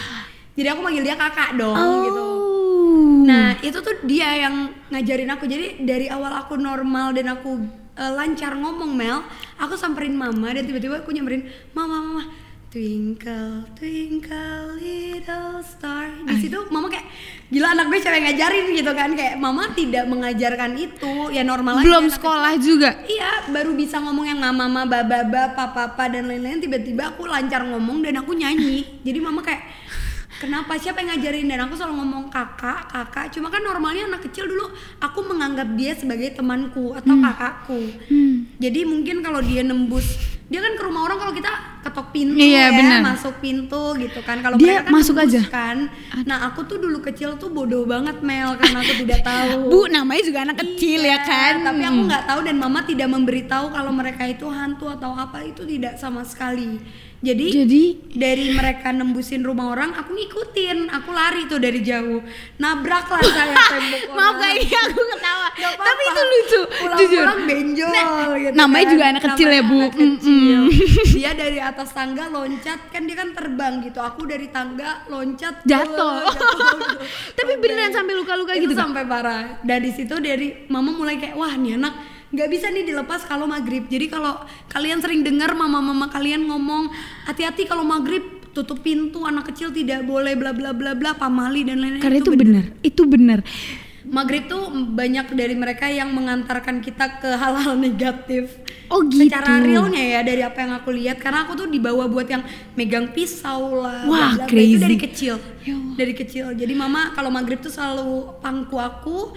Jadi 0.54 0.68
aku 0.70 0.80
panggil 0.86 1.02
dia 1.02 1.16
kakak 1.18 1.58
dong 1.58 1.74
gitu. 2.06 2.22
oh 2.22 2.40
Nah 3.26 3.58
itu 3.60 3.78
tuh 3.82 3.94
dia 4.06 4.46
yang 4.46 4.70
ngajarin 4.90 5.30
aku. 5.34 5.44
Jadi 5.50 5.82
dari 5.82 6.06
awal 6.06 6.30
aku 6.38 6.54
normal 6.54 7.10
dan 7.10 7.34
aku 7.34 7.58
eh, 7.98 8.12
lancar 8.14 8.54
ngomong 8.54 8.90
Mel, 8.94 9.26
aku 9.58 9.74
samperin 9.74 10.14
mama 10.14 10.54
dan 10.54 10.62
tiba-tiba 10.64 11.02
aku 11.02 11.10
nyamperin 11.10 11.50
mama 11.74 11.98
mama 12.00 12.24
twinkle 12.70 13.66
twinkle 13.74 14.78
little 14.78 15.58
star. 15.66 16.06
Di 16.22 16.38
situ 16.38 16.70
mama 16.70 16.86
kayak 16.86 17.02
gila 17.50 17.74
anak 17.74 17.90
gue 17.90 17.98
cewek 17.98 18.22
ngajarin 18.30 18.66
gitu 18.78 18.92
kan 18.94 19.10
kayak 19.18 19.34
mama 19.42 19.74
tidak 19.74 20.06
mengajarkan 20.06 20.78
itu 20.78 21.34
ya 21.34 21.42
normal 21.42 21.82
aja 21.82 21.86
belum 21.90 22.06
sekolah 22.14 22.54
juga 22.62 22.94
Iya, 23.10 23.50
baru 23.50 23.74
bisa 23.74 23.98
ngomong 23.98 24.22
yang 24.22 24.38
mama, 24.38 24.70
mama, 24.70 24.86
baba, 24.86 25.26
bapa, 25.26 25.74
papa 25.74 26.04
dan 26.14 26.30
lain-lain. 26.30 26.62
Tiba-tiba 26.62 27.10
aku 27.10 27.26
lancar 27.26 27.66
ngomong 27.66 28.06
dan 28.06 28.22
aku 28.22 28.38
nyanyi. 28.38 29.02
Jadi 29.02 29.18
mama 29.18 29.42
kayak, 29.42 29.66
kenapa 30.40 30.74
siapa 30.74 30.98
yang 30.98 31.12
ngajarin? 31.12 31.44
Dan 31.44 31.60
aku 31.62 31.76
selalu 31.76 31.94
ngomong 31.98 32.24
kakak, 32.28 32.88
kakak. 32.88 33.28
Cuma 33.30 33.46
kan 33.46 33.60
normalnya 33.60 34.08
anak 34.08 34.24
kecil 34.24 34.48
dulu 34.48 34.66
aku 34.96 35.20
menganggap 35.22 35.68
dia 35.74 35.92
sebagai 35.92 36.32
temanku 36.32 36.96
atau 36.96 37.14
kakakku. 37.14 37.80
Hmm. 38.08 38.48
Jadi 38.56 38.80
mungkin 38.82 39.20
kalau 39.20 39.38
dia 39.38 39.60
nembus, 39.60 40.16
dia 40.46 40.58
kan 40.58 40.72
ke 40.72 40.82
rumah 40.82 41.04
orang 41.04 41.18
kalau 41.18 41.30
kita 41.30 41.52
ketok 41.80 42.08
pintu 42.10 42.36
Iya, 42.36 42.66
ya, 42.66 42.74
benar. 42.74 43.00
masuk 43.06 43.34
pintu 43.38 43.82
gitu 43.96 44.20
kan. 44.20 44.40
Kalau 44.40 44.56
Dia 44.56 44.80
mereka 44.80 44.82
kan 44.82 44.92
masuk 44.92 45.16
aja? 45.16 45.40
kan. 45.46 45.76
Nah 46.24 46.38
aku 46.44 46.64
tuh 46.64 46.76
dulu 46.76 46.98
kecil 47.00 47.36
tuh 47.36 47.48
bodoh 47.48 47.84
banget 47.84 48.18
Mel 48.20 48.56
karena 48.56 48.80
aku 48.80 48.94
tidak 48.98 49.20
tahu. 49.22 49.56
bu 49.72 49.80
namanya 49.86 50.22
juga 50.22 50.38
anak 50.42 50.56
kecil 50.58 51.00
ya 51.00 51.08
Iya, 51.12 51.18
kan 51.22 51.54
Tapi 51.62 51.82
aku 51.82 52.00
nggak 52.04 52.24
tahu 52.26 52.40
dan 52.42 52.56
mama 52.56 52.80
tidak 52.82 53.08
memberitahu 53.08 53.66
kalau 53.70 53.92
mereka 53.92 54.24
itu 54.24 54.46
hantu 54.46 54.88
atau 54.88 55.12
apa 55.12 55.40
itu 55.42 55.62
tidak 55.62 55.94
sama 55.96 56.24
sekali. 56.24 56.80
Jadi, 57.20 57.46
jadi 57.52 57.82
dari 58.10 58.46
mereka 58.50 58.88
nembusin 58.90 59.44
rumah 59.44 59.68
orang, 59.68 59.92
aku 59.92 60.10
ngikutin, 60.10 60.88
aku 60.88 61.10
lari 61.10 61.44
tuh 61.44 61.60
dari 61.60 61.80
jauh, 61.80 62.24
nabrak 62.56 63.06
lah 63.06 63.20
saya 63.20 63.52
tembok 63.70 64.02
maaf 64.10 64.16
orang. 64.30 64.40
kayak 64.40 64.56
ini 64.58 64.72
aku 64.74 65.00
ketawa 65.06 65.46
Nggak 65.50 65.70
apa-apa. 65.70 65.84
tapi 65.84 66.02
itu 66.02 66.22
lucu 66.22 66.60
jujur 66.96 67.20
Pulang-pulang 67.20 67.40
benjol 67.44 67.92
gitu 68.40 68.56
namanya 68.56 68.80
kan. 68.80 68.90
juga 68.90 69.04
anak 69.06 69.22
kecil 69.22 69.48
ya, 69.48 69.60
Namanya 69.60 69.68
Bu. 69.68 69.78
anak 69.78 69.92
kecil. 69.94 70.60
Mm-mm. 70.64 71.12
Dia 71.20 71.30
dari 71.34 71.58
atas 71.60 71.88
tangga 71.90 72.24
loncat, 72.26 72.80
kan 72.88 73.02
dia 73.04 73.12
kan 73.14 73.28
terbang 73.30 73.74
gitu. 73.82 74.00
Aku 74.00 74.24
dari 74.24 74.48
tangga 74.48 74.90
loncat 75.06 75.54
Jatuh. 75.62 75.84
gitu. 75.84 76.08
tapi 77.38 77.52
beneran 77.58 77.90
sampai 77.90 78.14
luka-luka 78.14 78.52
itu 78.52 78.64
gitu 78.64 78.74
sampai 78.74 79.04
parah 79.04 79.60
dan 79.60 79.78
di 79.78 79.90
situ 79.90 80.16
dari 80.16 80.64
mama 80.66 80.88
mulai 80.90 81.16
kayak 81.16 81.34
wah 81.34 81.52
nih 81.52 81.76
anak 81.76 81.94
nggak 82.30 82.48
bisa 82.48 82.70
nih 82.70 82.86
dilepas 82.86 83.26
kalau 83.26 83.46
maghrib. 83.50 83.90
Jadi 83.90 84.06
kalau 84.06 84.38
kalian 84.70 85.02
sering 85.02 85.26
dengar 85.26 85.54
mama-mama 85.54 86.06
kalian 86.10 86.46
ngomong 86.46 86.90
hati-hati 87.26 87.66
kalau 87.66 87.82
maghrib 87.82 88.22
tutup 88.50 88.82
pintu 88.82 89.22
anak 89.22 89.50
kecil 89.54 89.70
tidak 89.70 90.02
boleh 90.02 90.34
bla 90.34 90.50
bla 90.50 90.74
bla 90.74 90.94
bla 90.94 91.14
pamali 91.14 91.66
dan 91.66 91.82
lain-lain. 91.82 92.02
Karena 92.02 92.18
itu 92.18 92.32
benar. 92.34 92.64
itu 92.82 93.02
benar. 93.06 93.40
Maghrib 94.10 94.50
tuh 94.50 94.74
banyak 94.90 95.38
dari 95.38 95.54
mereka 95.54 95.86
yang 95.86 96.10
mengantarkan 96.10 96.82
kita 96.82 97.22
ke 97.22 97.30
hal-hal 97.30 97.78
negatif. 97.78 98.58
Oh 98.90 99.06
gitu. 99.06 99.22
secara 99.22 99.62
realnya 99.62 100.02
ya 100.02 100.20
dari 100.26 100.42
apa 100.42 100.58
yang 100.66 100.72
aku 100.82 100.90
lihat. 100.90 101.22
Karena 101.22 101.46
aku 101.46 101.54
tuh 101.54 101.68
dibawa 101.70 102.10
buat 102.10 102.26
yang 102.26 102.42
megang 102.74 103.14
pisau 103.14 103.78
lah 103.78 104.02
Wah, 104.10 104.34
bla, 104.34 104.34
bla, 104.34 104.36
bla. 104.42 104.46
crazy. 104.50 104.74
itu 104.74 104.82
dari 104.82 104.98
kecil. 104.98 105.34
Ya 105.62 105.74
Allah. 105.78 105.94
dari 105.94 106.12
kecil. 106.16 106.46
Jadi 106.58 106.74
mama 106.74 107.14
kalau 107.14 107.30
maghrib 107.30 107.62
tuh 107.62 107.70
selalu 107.70 108.34
pangku 108.42 108.82
aku 108.82 109.30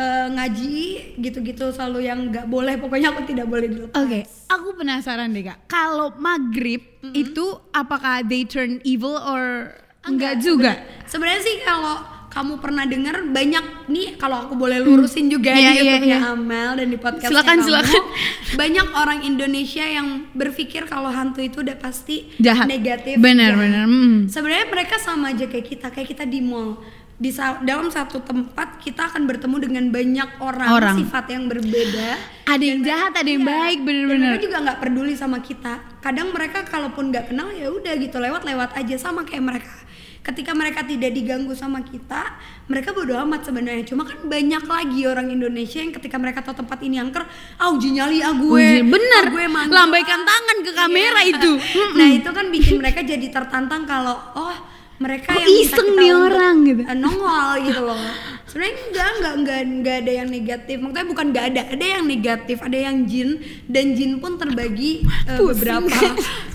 eh, 0.00 0.26
ngaji 0.30 0.76
gitu-gitu 1.16 1.68
selalu 1.70 1.98
yang 2.02 2.18
nggak 2.26 2.46
boleh 2.46 2.74
pokoknya 2.74 3.12
aku 3.12 3.22
tidak 3.24 3.44
boleh 3.44 3.68
dilepas 3.68 3.96
Oke, 3.98 4.20
aku 4.48 4.68
penasaran 4.74 5.28
deh 5.30 5.44
kak. 5.44 5.58
Kalau 5.66 6.16
maghrib 6.16 6.80
itu 7.12 7.44
apakah 7.70 8.20
they 8.22 8.44
turn 8.44 8.80
evil 8.82 9.14
or 9.14 9.72
enggak, 10.02 10.40
juga? 10.40 10.80
sebenarnya 11.04 11.42
sih 11.42 11.56
kalau 11.60 11.96
kamu 12.30 12.62
pernah 12.62 12.86
dengar 12.86 13.26
banyak 13.26 13.90
nih 13.90 14.14
kalau 14.14 14.38
aku 14.40 14.54
boleh 14.54 14.78
lurusin 14.78 15.26
juga 15.26 15.50
Iya, 15.50 15.58
di 15.58 15.60
iya, 15.60 15.72
YouTube-nya 15.98 16.18
iya. 16.20 16.30
Amel 16.30 16.70
dan 16.78 16.86
di 16.86 16.94
podcast 16.94 17.26
Silakan, 17.26 17.58
silakan. 17.58 18.02
banyak 18.54 18.86
orang 18.94 19.18
Indonesia 19.24 19.82
yang 19.82 20.30
berpikir 20.30 20.86
kalau 20.86 21.10
hantu 21.10 21.42
itu 21.42 21.58
udah 21.58 21.74
pasti 21.74 22.30
Jahat. 22.38 22.70
negatif 22.70 23.18
Benar, 23.18 23.58
jahat. 23.58 23.62
benar. 23.66 23.84
Mm. 23.84 24.16
sebenarnya 24.30 24.66
mereka 24.68 24.96
sama 24.96 25.34
aja 25.34 25.44
kayak 25.44 25.66
kita 25.68 25.86
kayak 25.90 26.08
kita 26.08 26.22
di 26.22 26.38
mall 26.38 26.78
di 27.20 27.28
dalam 27.60 27.92
satu 27.92 28.24
tempat 28.24 28.80
kita 28.80 29.12
akan 29.12 29.28
bertemu 29.28 29.56
dengan 29.60 29.84
banyak 29.92 30.40
orang, 30.40 30.70
Orang. 30.72 30.96
sifat 30.96 31.28
yang 31.28 31.44
berbeda 31.46 32.16
Ada 32.48 32.64
yang 32.64 32.80
jahat, 32.80 33.12
ada 33.12 33.28
yang 33.28 33.44
Iya. 33.44 33.52
baik, 33.52 33.78
Dan 33.78 33.84
bener-bener. 33.84 34.28
mereka 34.32 34.42
juga 34.42 34.58
nggak 34.58 34.78
peduli 34.80 35.12
sama 35.12 35.38
kita 35.38 35.72
kadang 36.00 36.32
mereka 36.32 36.64
kalaupun 36.64 37.12
nggak 37.12 37.28
kenal 37.28 37.52
ya 37.52 37.68
udah 37.68 37.92
gitu 37.94 38.16
lewat 38.16 38.42
lewat 38.42 38.72
aja 38.74 38.96
sama 38.96 39.22
kayak 39.22 39.44
mereka 39.44 39.68
ketika 40.20 40.52
mereka 40.52 40.80
tidak 40.82 41.12
diganggu 41.12 41.52
sama 41.52 41.80
kita 41.80 42.36
mereka 42.66 42.92
bodo 42.92 43.16
amat 43.18 43.40
sebenarnya 43.42 43.84
cuma 43.84 44.04
kan 44.04 44.20
banyak 44.22 44.60
lagi 44.62 45.00
orang 45.02 45.28
Indonesia 45.28 45.76
yang 45.78 45.92
ketika 45.92 46.16
mereka 46.16 46.40
tahu 46.40 46.56
tempat 46.58 46.76
ini 46.80 46.96
angker 46.96 47.24
ah 47.56 47.68
uji 47.68 47.88
nyali 47.90 48.20
ah 48.20 48.32
gue 48.32 48.64
Uji- 48.80 48.84
bener. 48.86 49.24
ah, 49.26 49.30
gue 49.30 49.44
Lambaikan 49.70 50.20
ah." 50.20 50.26
tangan 50.26 50.56
ke 50.60 50.72
kamera 50.74 51.20
Iya. 51.20 51.32
itu. 51.34 51.52
nah 51.94 52.08
itu 52.10 52.30
kan 52.30 52.46
bikin 52.48 52.76
mereka 52.76 53.00
jadi 53.02 53.26
tertantang 53.28 53.84
kalau 53.84 54.16
oh 54.34 54.56
mereka 55.00 55.32
Kok 55.32 55.40
yang 55.40 55.50
iseng 55.64 55.88
nih 55.96 56.12
orang 56.12 56.54
gitu. 56.68 56.82
eh, 56.84 56.96
nongol 57.00 57.50
gitu 57.64 57.80
loh. 57.88 57.96
Sebenarnya 58.44 58.74
enggak 58.76 59.08
enggak 59.16 59.34
enggak 59.40 59.60
enggak 59.64 59.96
ada 60.04 60.12
yang 60.12 60.28
negatif. 60.28 60.76
Maksudnya 60.76 61.06
bukan 61.08 61.26
enggak 61.32 61.44
ada 61.54 61.62
ada 61.72 61.86
yang 61.88 62.04
negatif 62.04 62.56
ada 62.60 62.78
yang 62.78 62.96
jin 63.08 63.28
dan 63.64 63.96
jin 63.96 64.20
pun 64.20 64.36
terbagi 64.36 65.06
eh, 65.24 65.40
beberapa 65.40 65.88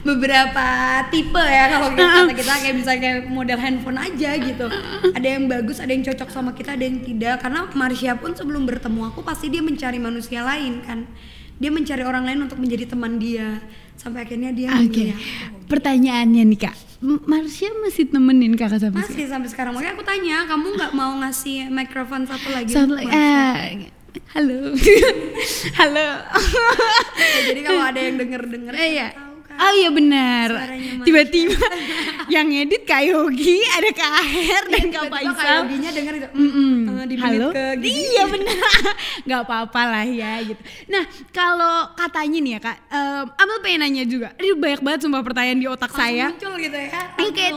beberapa 0.06 0.68
tipe 1.10 1.42
ya 1.42 1.64
kalau 1.74 1.90
kita 1.98 2.20
kita 2.38 2.54
kayak 2.62 2.76
bisa 2.78 2.92
kayak 3.02 3.20
model 3.26 3.58
handphone 3.58 3.98
aja 3.98 4.32
gitu. 4.38 4.68
Ada 5.18 5.28
yang 5.40 5.50
bagus 5.50 5.82
ada 5.82 5.90
yang 5.90 6.06
cocok 6.06 6.30
sama 6.30 6.54
kita 6.54 6.78
ada 6.78 6.86
yang 6.86 7.02
tidak. 7.02 7.42
Karena 7.42 7.66
Marsha 7.74 8.14
pun 8.14 8.38
sebelum 8.38 8.70
bertemu 8.70 9.10
aku 9.10 9.26
pasti 9.26 9.50
dia 9.50 9.66
mencari 9.66 9.98
manusia 9.98 10.46
lain 10.46 10.86
kan. 10.86 11.10
Dia 11.58 11.72
mencari 11.74 12.04
orang 12.06 12.30
lain 12.30 12.46
untuk 12.46 12.62
menjadi 12.62 12.94
teman 12.94 13.18
dia. 13.18 13.58
Sampai 13.96 14.28
akhirnya 14.28 14.52
dia 14.52 14.70
memilih 14.76 15.16
aku. 15.16 15.72
Pertanyaannya 15.72 16.44
nih 16.52 16.60
kak, 16.68 16.76
Marsha 17.02 17.68
masih 17.78 18.06
temenin 18.06 18.54
kakak 18.54 18.80
sampai 18.80 19.00
sekarang? 19.00 19.12
masih 19.12 19.26
sampai 19.28 19.50
sekarang 19.50 19.72
makanya 19.74 19.94
aku 19.94 20.04
tanya 20.04 20.38
kamu 20.46 20.68
nggak 20.74 20.92
mau 20.92 21.12
ngasih 21.18 21.68
mikrofon 21.70 22.24
satu 22.24 22.48
lagi 22.50 22.72
Satu 22.72 22.94
lagi- 22.94 23.12
eh, 23.12 23.92
halo, 24.32 24.72
halo. 25.80 26.08
Ya, 27.16 27.40
jadi 27.46 27.60
kalau 27.62 27.84
ada 27.84 28.00
yang 28.00 28.16
denger 28.16 28.42
denger 28.46 28.72
Eh, 28.74 28.88
iya. 28.96 29.08
Oh 29.58 29.72
iya 29.74 29.90
benar. 29.90 30.50
Tiba-tiba 31.02 31.56
yang 32.28 32.48
edit 32.50 32.84
Kak 32.84 33.02
Yogi, 33.02 33.62
ada 33.70 33.90
Kak 33.90 34.12
Aher 34.18 34.64
dan 34.68 34.86
Kak 34.88 35.04
Faisal. 35.08 35.34
kayak 35.34 35.58
Yoginya 35.62 35.92
denger 35.92 36.14
gitu 36.16 36.28
Mm-mm. 36.34 36.74
eh, 36.84 37.06
di 37.06 37.16
Halo? 37.16 37.48
ke 37.50 37.66
gini. 37.78 37.90
Iya 38.10 38.24
benar. 38.26 38.58
Gak 39.30 39.40
apa-apa 39.42 39.82
lah 39.86 40.06
ya 40.06 40.42
gitu. 40.42 40.60
Nah 40.88 41.04
kalau 41.30 41.76
katanya 41.94 42.38
nih 42.38 42.52
ya 42.52 42.60
kak, 42.62 42.78
um, 42.88 43.26
Amel 43.36 43.58
pengen 43.60 43.80
nanya 43.82 44.04
juga. 44.04 44.34
Aduh 44.36 44.56
banyak 44.56 44.82
banget 44.82 45.00
sumpah 45.02 45.22
pertanyaan 45.22 45.58
di 45.58 45.68
otak 45.68 45.90
Langsung 45.90 46.04
saya. 46.04 46.26
muncul 46.28 46.54
gitu 46.58 46.78
ya 46.78 46.90
Ini 47.16 47.30
kayak 47.32 47.54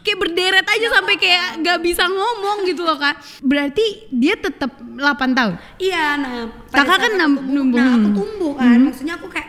kayak 0.00 0.18
berderet 0.18 0.66
aja 0.66 0.86
sampai 0.90 1.14
kayak 1.16 1.44
gak 1.60 1.78
bisa 1.80 2.04
ngomong 2.04 2.64
gitu 2.64 2.82
loh 2.82 2.96
kak. 2.96 3.14
Berarti 3.40 3.84
dia 4.08 4.34
tetap 4.34 4.72
8 4.78 4.98
tahun. 5.32 5.54
Iya, 5.76 6.04
nah 6.16 6.34
Kakak 6.70 6.98
kan 6.98 7.12
tumbuh, 7.14 7.42
numbuh. 7.44 7.78
Nah, 7.78 7.92
aku 7.92 8.00
Hmm. 8.02 8.16
tumbuh 8.16 8.52
kan. 8.54 8.78
Maksudnya 8.82 9.14
aku 9.14 9.28
kayak 9.28 9.48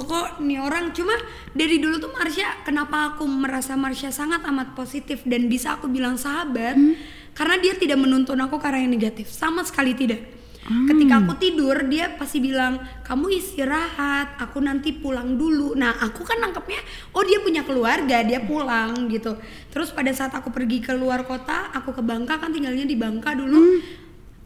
pokok 0.00 0.40
nih 0.40 0.56
orang 0.64 0.96
cuma 0.96 1.12
dari 1.52 1.76
dulu 1.76 2.00
tuh 2.00 2.12
Marsha 2.16 2.64
kenapa 2.64 3.12
aku 3.12 3.28
merasa 3.28 3.76
Marsha 3.76 4.08
sangat 4.08 4.40
amat 4.48 4.72
positif 4.72 5.20
dan 5.28 5.44
bisa 5.52 5.76
aku 5.76 5.92
bilang 5.92 6.16
sahabat 6.16 6.72
Hmm. 6.72 6.96
karena 7.36 7.60
dia 7.60 7.76
tidak 7.76 8.00
menuntun 8.00 8.40
aku 8.40 8.56
ke 8.56 8.64
arah 8.64 8.80
yang 8.80 8.90
negatif 8.90 9.28
sama 9.28 9.60
sekali 9.60 9.92
tidak. 9.92 10.40
Hmm. 10.60 10.86
Ketika 10.86 11.24
aku 11.24 11.32
tidur 11.40 11.76
dia 11.88 12.12
pasti 12.20 12.36
bilang 12.36 12.80
kamu 13.04 13.32
istirahat, 13.32 14.36
aku 14.36 14.60
nanti 14.60 14.92
pulang 14.92 15.36
dulu. 15.40 15.72
Nah 15.72 16.00
aku 16.04 16.20
kan 16.20 16.36
nangkepnya 16.40 16.80
oh 17.16 17.24
dia 17.24 17.40
punya 17.40 17.64
keluarga 17.64 18.20
dia 18.24 18.40
pulang 18.44 19.08
gitu. 19.08 19.36
Terus 19.72 19.92
pada 19.92 20.12
saat 20.12 20.32
aku 20.36 20.52
pergi 20.52 20.84
ke 20.84 20.92
luar 20.96 21.24
kota, 21.24 21.72
aku 21.72 21.96
ke 21.96 22.02
Bangka 22.04 22.40
kan 22.40 22.52
tinggalnya 22.52 22.84
di 22.84 22.96
Bangka 22.96 23.32
dulu. 23.36 23.56
Hmm. 23.56 23.80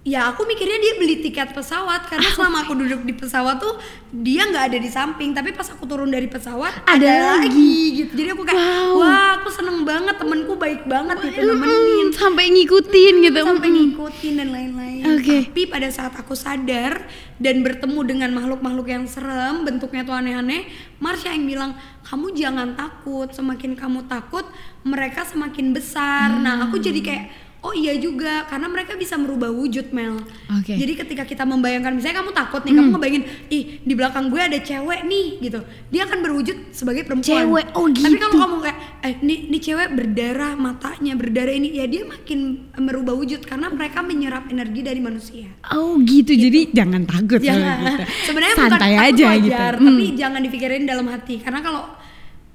Ya 0.05 0.29
aku 0.29 0.45
mikirnya 0.45 0.77
dia 0.77 0.93
beli 0.95 1.17
tiket 1.19 1.51
pesawat 1.51 2.05
karena 2.05 2.29
selama 2.29 2.61
aku 2.61 2.77
duduk 2.77 3.03
di 3.03 3.17
pesawat 3.17 3.57
tuh 3.57 3.81
dia 4.13 4.45
nggak 4.45 4.69
ada 4.69 4.77
di 4.77 4.87
samping 4.87 5.33
tapi 5.33 5.51
pas 5.51 5.65
aku 5.65 5.85
turun 5.85 6.07
dari 6.07 6.29
pesawat 6.29 6.85
Ada 6.85 7.41
lagi. 7.41 8.05
gitu 8.05 8.13
jadi 8.13 8.31
aku 8.31 8.45
kayak 8.45 8.53
Wow. 8.55 9.01
wah 9.01 9.29
aku 9.35 9.49
seneng 9.49 9.81
banget 9.83 10.13
temenku 10.15 10.55
baik 10.55 10.85
banget 10.85 11.25
gitu 11.25 11.41
nemenin 11.43 11.73
Mm, 12.05 12.13
sampai 12.13 12.45
ngikutin 12.47 13.15
gitu. 13.23 13.41
sampai 13.43 13.65
Mm. 13.67 13.77
ngikutin 13.81 14.33
dan 14.37 14.49
lain-lain 14.51 15.03
Oke. 15.11 15.37
tapi 15.49 15.63
pada 15.67 15.89
saat 15.89 16.13
aku 16.13 16.37
sadar 16.37 17.09
dan 17.35 17.65
bertemu 17.65 18.01
dengan 18.05 18.31
makhluk-makhluk 18.31 18.85
yang 18.87 19.05
serem 19.05 19.65
bentuknya 19.65 20.05
tuh 20.05 20.13
aneh-aneh 20.13 20.69
Marsha 20.97 21.33
yang 21.33 21.49
bilang 21.49 21.73
kamu 22.03 22.29
jangan 22.35 22.77
takut 22.77 23.33
semakin 23.33 23.73
kamu 23.73 24.05
takut 24.05 24.45
mereka 24.83 25.25
semakin 25.25 25.73
besar 25.73 26.29
nah 26.31 26.61
aku 26.63 26.77
jadi 26.77 27.01
kayak 27.01 27.27
oh 27.64 27.73
iya 27.73 27.97
juga 27.97 28.44
karena 28.44 28.68
mereka 28.68 28.92
bisa 28.92 29.16
merubah 29.16 29.49
wujud 29.49 29.88
Mel 29.90 30.21
Oke. 30.52 30.76
jadi 30.76 30.92
ketika 31.00 31.25
kita 31.25 31.49
membayangkan 31.49 31.97
misalnya 31.97 32.21
kamu 32.21 32.37
takut 32.37 32.61
nih 32.61 32.76
kamu 32.76 32.88
ngebayangin 32.92 33.25
ih 33.49 33.62
di 33.80 33.94
belakang 33.97 34.28
gue 34.28 34.37
ada 34.37 34.59
cewek 34.61 35.00
nih 35.09 35.26
gitu 35.40 35.61
dia 35.88 36.04
akan 36.04 36.18
berwujud 36.21 36.56
sebagai 36.71 37.09
perempuan 37.09 37.49
Cewek, 37.49 37.66
oh 37.73 37.88
tapi 37.88 38.04
gitu. 38.04 38.21
kalau 38.21 38.37
kamu 38.37 38.56
kayak 38.61 38.78
eh 39.00 39.14
nih, 39.25 39.38
nih 39.49 39.61
cewek 39.64 39.88
berdarah 39.97 40.52
matanya 40.54 41.12
berdarah 41.16 41.54
ini 41.56 41.68
ya 41.73 41.88
dia 41.88 42.04
makin 42.04 42.38
merubah 42.76 43.16
wujud 43.16 43.40
karena 43.42 43.73
mereka 43.73 44.04
menyerap 44.04 44.44
energi 44.52 44.80
dari 44.85 45.00
manusia 45.00 45.49
Oh 45.73 45.97
gitu, 46.04 46.37
jadi 46.37 46.68
jangan 46.68 47.09
takut 47.09 47.40
jangan 47.40 47.80
gitu. 47.80 48.02
sebenarnya 48.28 48.54
santai 48.54 48.68
bukan 48.68 48.80
takut 48.85 49.09
aja 49.09 49.25
wajar, 49.33 49.73
gitu. 49.73 49.85
tapi 49.88 50.04
Hmm. 50.04 50.16
jangan 50.21 50.40
dipikirin 50.44 50.83
dalam 50.85 51.06
hati 51.09 51.40
karena 51.40 51.64
kalau 51.64 51.83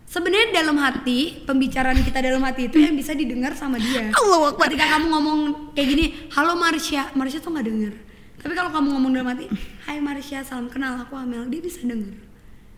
sebenarnya 0.10 0.50
dalam 0.56 0.74
hati 0.76 1.20
pembicaraan 1.46 2.02
kita 2.02 2.18
dalam 2.20 2.42
hati 2.42 2.66
itu 2.66 2.78
yang 2.78 2.98
bisa 2.98 3.14
didengar 3.14 3.54
sama 3.54 3.78
dia 3.78 4.10
Allahu 4.12 4.46
Akbar. 4.50 4.66
ketika 4.68 4.98
kamu 4.98 5.06
ngomong 5.08 5.40
kayak 5.72 5.88
gini 5.88 6.06
halo 6.34 6.58
Marsha 6.58 7.14
Marsha 7.14 7.38
tuh 7.38 7.54
nggak 7.54 7.66
denger 7.66 7.94
tapi 8.40 8.54
kalau 8.54 8.72
kamu 8.72 8.88
ngomong 8.90 9.12
dalam 9.14 9.30
hati 9.30 9.46
Hai 9.84 10.02
Marsha 10.02 10.42
salam 10.42 10.66
kenal 10.66 10.98
aku 10.98 11.14
Amel 11.14 11.46
dia 11.48 11.62
bisa 11.62 11.84
denger 11.84 12.10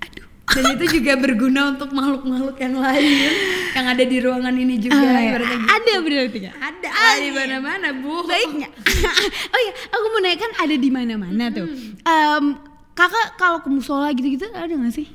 Aduh. 0.01 0.27
dan 0.51 0.63
itu 0.75 0.99
juga 0.99 1.15
berguna 1.15 1.71
untuk 1.71 1.89
makhluk-makhluk 1.89 2.57
yang 2.57 2.75
lain 2.75 3.31
yang 3.71 3.85
ada 3.87 4.03
di 4.03 4.17
ruangan 4.19 4.51
ini 4.53 4.75
juga 4.77 4.99
Ah, 4.99 5.15
ya. 5.15 5.31
ibaratnya 5.31 5.55
gitu. 5.55 5.71
Ada 5.71 5.93
berarti 6.03 6.37
nggak? 6.41 6.55
ada 6.59 6.87
Ah, 6.91 7.13
di 7.15 7.23
iya. 7.23 7.31
mana-mana 7.31 7.87
bu 7.95 8.13
Baik 8.27 8.49
nggak? 8.59 8.71
oh 9.55 9.59
iya, 9.61 9.71
aku 9.87 10.05
mau 10.05 10.19
nanya 10.19 10.37
kan 10.37 10.51
ada 10.59 10.75
di 10.75 10.89
mana-mana 10.91 11.43
tuh. 11.47 11.67
Em, 12.03 12.45
kakak 12.91 13.39
kalau 13.39 13.63
ke 13.63 13.69
musola 13.71 14.11
gitu-gitu 14.11 14.43
ada 14.51 14.67
nggak 14.67 14.91
sih? 14.91 15.07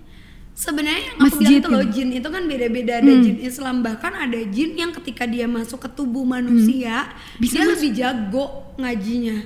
Sebenarnya 0.56 1.02
yang 1.04 1.16
aku 1.18 1.24
Masjid 1.28 1.44
bilang 1.46 1.60
itu 1.60 1.68
loh 1.68 1.82
gitu. 1.82 1.92
jin 1.94 2.08
itu 2.14 2.28
kan 2.30 2.42
beda-beda 2.42 2.92
ada 2.96 3.12
jin 3.14 3.36
Islam 3.38 3.76
bahkan 3.78 4.08
ada 4.10 4.40
jin 4.40 4.70
yang 4.72 4.88
ketika 4.90 5.24
dia 5.24 5.44
masuk 5.46 5.78
ke 5.78 5.88
tubuh 5.90 6.24
manusia 6.24 7.12
Bisa 7.36 7.52
dia 7.52 7.62
masuk. 7.62 7.72
lebih 7.76 7.90
jago 7.92 8.44
ngajinya 8.76 9.38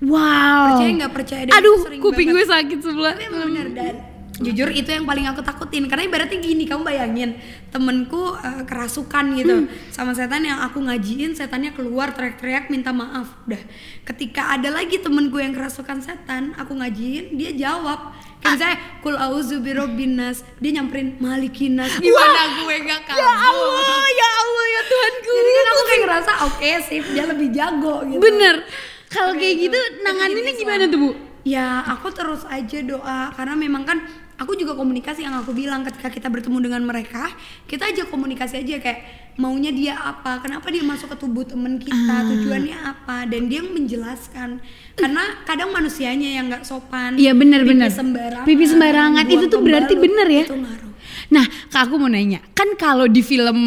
Wow. 0.00 0.64
percaya 0.74 0.90
nggak 0.94 1.12
percaya 1.14 1.42
deh, 1.44 1.52
Aduh, 1.54 1.76
kuping 1.98 2.28
banget. 2.28 2.36
gue 2.38 2.46
sakit 2.50 2.78
sebelah. 2.78 3.12
tapi 3.14 3.24
bener 3.30 3.66
dan 3.70 3.94
jujur 4.42 4.66
itu 4.74 4.90
yang 4.90 5.06
paling 5.06 5.30
aku 5.30 5.46
takutin. 5.46 5.86
Karena 5.86 6.10
ibaratnya 6.10 6.42
gini 6.42 6.66
kamu 6.66 6.82
bayangin 6.82 7.38
temenku 7.70 8.34
eh, 8.34 8.62
kerasukan 8.66 9.24
gitu. 9.38 9.54
Hmm. 9.64 9.70
sama 9.94 10.10
setan 10.10 10.42
yang 10.42 10.58
aku 10.64 10.82
ngajiin 10.82 11.38
setannya 11.38 11.70
keluar 11.70 12.10
teriak-teriak 12.16 12.66
minta 12.72 12.90
maaf. 12.90 13.30
Udah. 13.46 13.62
Ketika 14.02 14.50
ada 14.54 14.74
lagi 14.74 14.98
temenku 14.98 15.38
yang 15.38 15.54
kerasukan 15.54 16.02
setan 16.02 16.56
aku 16.58 16.74
ngajiin 16.74 17.38
dia 17.38 17.54
jawab. 17.54 18.10
Kayak 18.44 18.60
misalnya 18.60 18.78
kul 19.00 19.16
auzu 19.16 19.56
birobbinas 19.64 20.44
dia 20.60 20.76
nyamperin 20.76 21.16
malikinas 21.16 21.88
gimana 21.96 22.60
gue 22.60 22.76
gak 22.84 23.00
kabur 23.08 23.24
Ya 23.24 23.32
Allah, 23.40 24.04
ya 24.12 24.30
Allah 24.36 24.66
ya 24.68 24.82
Tuhanku. 24.84 25.30
jadi 25.32 25.50
kan 25.50 25.64
aku 25.64 25.82
kayak 25.88 26.00
ngerasa 26.04 26.32
oke 26.44 26.70
sih 26.84 26.98
dia 27.16 27.24
lebih 27.24 27.48
jago 27.56 28.04
gitu. 28.04 28.20
Bener. 28.20 28.68
Kalau 29.08 29.32
kayak 29.38 29.54
itu. 29.56 29.72
gitu 29.72 29.78
Itu 29.80 30.02
nanganinnya 30.04 30.52
jenis 30.52 30.60
gimana 30.60 30.84
tuh 30.92 30.98
bu? 31.00 31.10
Ya 31.44 31.80
aku 31.88 32.12
terus 32.12 32.44
aja 32.44 32.78
doa. 32.84 33.32
Karena 33.32 33.54
memang 33.56 33.88
kan 33.88 33.98
aku 34.36 34.54
juga 34.54 34.74
komunikasi 34.74 35.22
yang 35.22 35.36
aku 35.36 35.50
bilang 35.50 35.82
ketika 35.82 36.08
kita 36.08 36.26
bertemu 36.26 36.58
dengan 36.60 36.82
mereka 36.82 37.30
kita 37.64 37.86
aja 37.86 38.02
komunikasi 38.04 38.58
aja 38.58 38.78
kayak 38.78 39.00
maunya 39.34 39.70
dia 39.70 39.94
apa 39.94 40.38
kenapa 40.38 40.68
dia 40.68 40.82
masuk 40.82 41.10
ke 41.10 41.16
tubuh 41.16 41.42
temen 41.42 41.76
kita 41.76 41.94
Ah. 42.14 42.22
tujuannya 42.24 42.76
apa 42.76 43.26
dan 43.26 43.46
dia 43.46 43.62
menjelaskan 43.62 44.58
karena 44.92 45.22
kadang 45.42 45.70
manusianya 45.70 46.30
yang 46.32 46.46
nggak 46.46 46.62
sopan 46.62 47.14
Iya 47.14 47.30
bener 47.32 47.62
pipi 47.62 47.70
bener. 47.72 47.90
sembarangan 47.90 48.44
Pipi 48.44 48.64
sembarangan 48.64 49.24
itu 49.28 49.44
tuh 49.46 49.60
berarti 49.60 49.94
bener 49.94 50.26
ya. 50.28 50.44
itu 50.44 50.56
ngaruh 50.56 50.92
Nah, 51.24 51.40
kak 51.66 51.88
aku 51.88 51.96
mau 51.96 52.06
nanya, 52.06 52.44
kan 52.52 52.76
kalau 52.76 53.08
di 53.08 53.18
film 53.18 53.58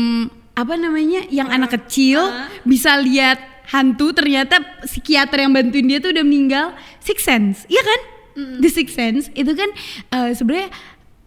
apa 0.54 0.74
namanya 0.74 1.26
yang 1.28 1.50
anak 1.50 1.74
kecil 1.74 2.22
Ah. 2.22 2.48
bisa 2.62 2.96
lihat 2.98 3.40
hantu 3.68 4.14
ternyata 4.14 4.62
psikiater 4.84 5.42
yang 5.42 5.52
bantuin 5.52 5.84
dia 5.84 5.98
tuh 5.98 6.12
udah 6.12 6.22
meninggal, 6.22 6.72
Six 7.00 7.18
Sense, 7.20 7.66
iya 7.66 7.82
kan? 7.82 8.00
The 8.38 8.70
Six 8.70 8.88
Sense 8.94 9.26
itu 9.34 9.52
kan 9.52 9.70
eh, 10.12 10.32
sebenarnya 10.32 10.70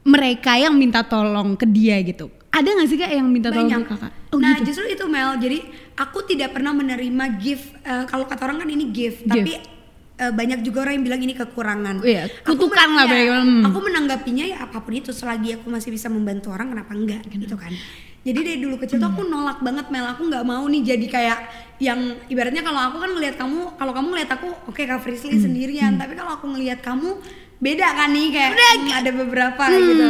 mereka 0.01 0.55
yang 0.55 0.73
minta 0.73 1.03
tolong 1.03 1.55
ke 1.55 1.67
dia 1.67 2.01
gitu. 2.01 2.31
Ada 2.51 2.67
nggak 2.67 2.89
sih 2.89 2.97
kak 2.97 3.11
yang 3.11 3.27
minta 3.27 3.51
tolong 3.51 3.69
banyak 3.69 3.85
ke 3.85 3.91
kakak? 3.91 4.13
Oh 4.31 4.39
nah 4.39 4.55
gitu. 4.57 4.71
justru 4.71 4.87
itu 4.89 5.05
Mel 5.05 5.35
jadi 5.37 5.59
aku 5.95 6.23
tidak 6.25 6.51
pernah 6.51 6.71
menerima 6.71 7.25
gift 7.37 7.75
eh, 7.83 8.05
kalau 8.07 8.25
kata 8.25 8.43
orang 8.45 8.59
kan 8.59 8.69
ini 8.69 8.89
gift, 8.89 9.23
Gift. 9.23 9.29
tapi 9.29 9.53
eh, 10.17 10.33
banyak 10.33 10.63
juga 10.63 10.83
orang 10.83 10.99
yang 10.99 11.05
bilang 11.05 11.21
ini 11.21 11.35
kekurangan 11.35 12.01
Iya, 12.01 12.31
Aku 12.43 12.57
kutukan 12.57 12.89
men- 12.89 12.97
lah, 12.97 13.07
ya, 13.07 13.39
aku 13.65 13.79
menanggapinya 13.81 14.45
ya 14.47 14.57
apa 14.63 14.79
pun 14.81 14.93
itu 14.93 15.11
selagi 15.11 15.59
aku 15.59 15.67
masih 15.69 15.91
bisa 15.91 16.07
membantu 16.07 16.51
orang 16.51 16.71
kenapa 16.71 16.93
enggak 16.93 17.23
gitu 17.27 17.55
kan 17.55 17.75
jadi 18.21 18.41
dari 18.45 18.59
dulu 18.61 18.77
kecil 18.77 19.01
tuh 19.01 19.09
aku 19.09 19.25
nolak 19.25 19.65
banget 19.65 19.89
Mel. 19.89 20.05
Aku 20.05 20.29
nggak 20.29 20.45
mau 20.45 20.61
nih 20.69 20.85
jadi 20.85 21.07
kayak 21.09 21.39
yang 21.81 22.21
ibaratnya 22.29 22.61
kalau 22.61 22.77
aku 22.93 23.01
kan 23.01 23.11
ngelihat 23.17 23.41
kamu 23.41 23.81
kalau 23.81 23.93
kamu 23.97 24.07
ngelihat 24.13 24.31
aku 24.37 24.49
oke 24.69 24.83
Kak 24.85 25.01
Frisly 25.01 25.41
sendirian. 25.41 25.97
Tapi 25.97 26.13
kalau 26.13 26.37
aku 26.37 26.53
ngelihat 26.53 26.85
kamu 26.85 27.17
beda 27.65 27.89
kan 27.97 28.13
nih 28.13 28.29
kayak 28.29 28.51
hmm, 28.57 28.93
ada 28.93 29.11
beberapa 29.17 29.65
gitu. 29.73 30.09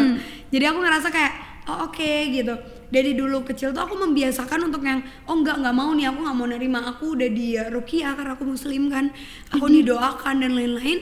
Jadi 0.51 0.65
aku 0.67 0.79
ngerasa 0.83 1.09
kayak 1.15 1.33
oh 1.71 1.87
oke 1.87 2.13
gitu. 2.35 2.55
Dari 2.91 3.15
dulu 3.15 3.47
kecil 3.47 3.71
tuh 3.71 3.87
aku 3.87 3.95
membiasakan 3.95 4.67
untuk 4.67 4.83
yang 4.83 5.07
oh 5.31 5.39
enggak 5.39 5.63
nggak 5.63 5.75
mau 5.79 5.95
nih 5.95 6.11
aku 6.11 6.19
nggak 6.27 6.37
mau 6.43 6.49
nerima. 6.51 6.79
Aku 6.91 7.15
udah 7.15 7.31
di 7.31 7.55
rukiah 7.71 8.19
karena 8.19 8.35
aku 8.35 8.43
muslim 8.43 8.91
kan. 8.91 9.15
Aku 9.55 9.71
didoakan 9.71 10.43
dan 10.43 10.59
lain-lain. 10.59 10.99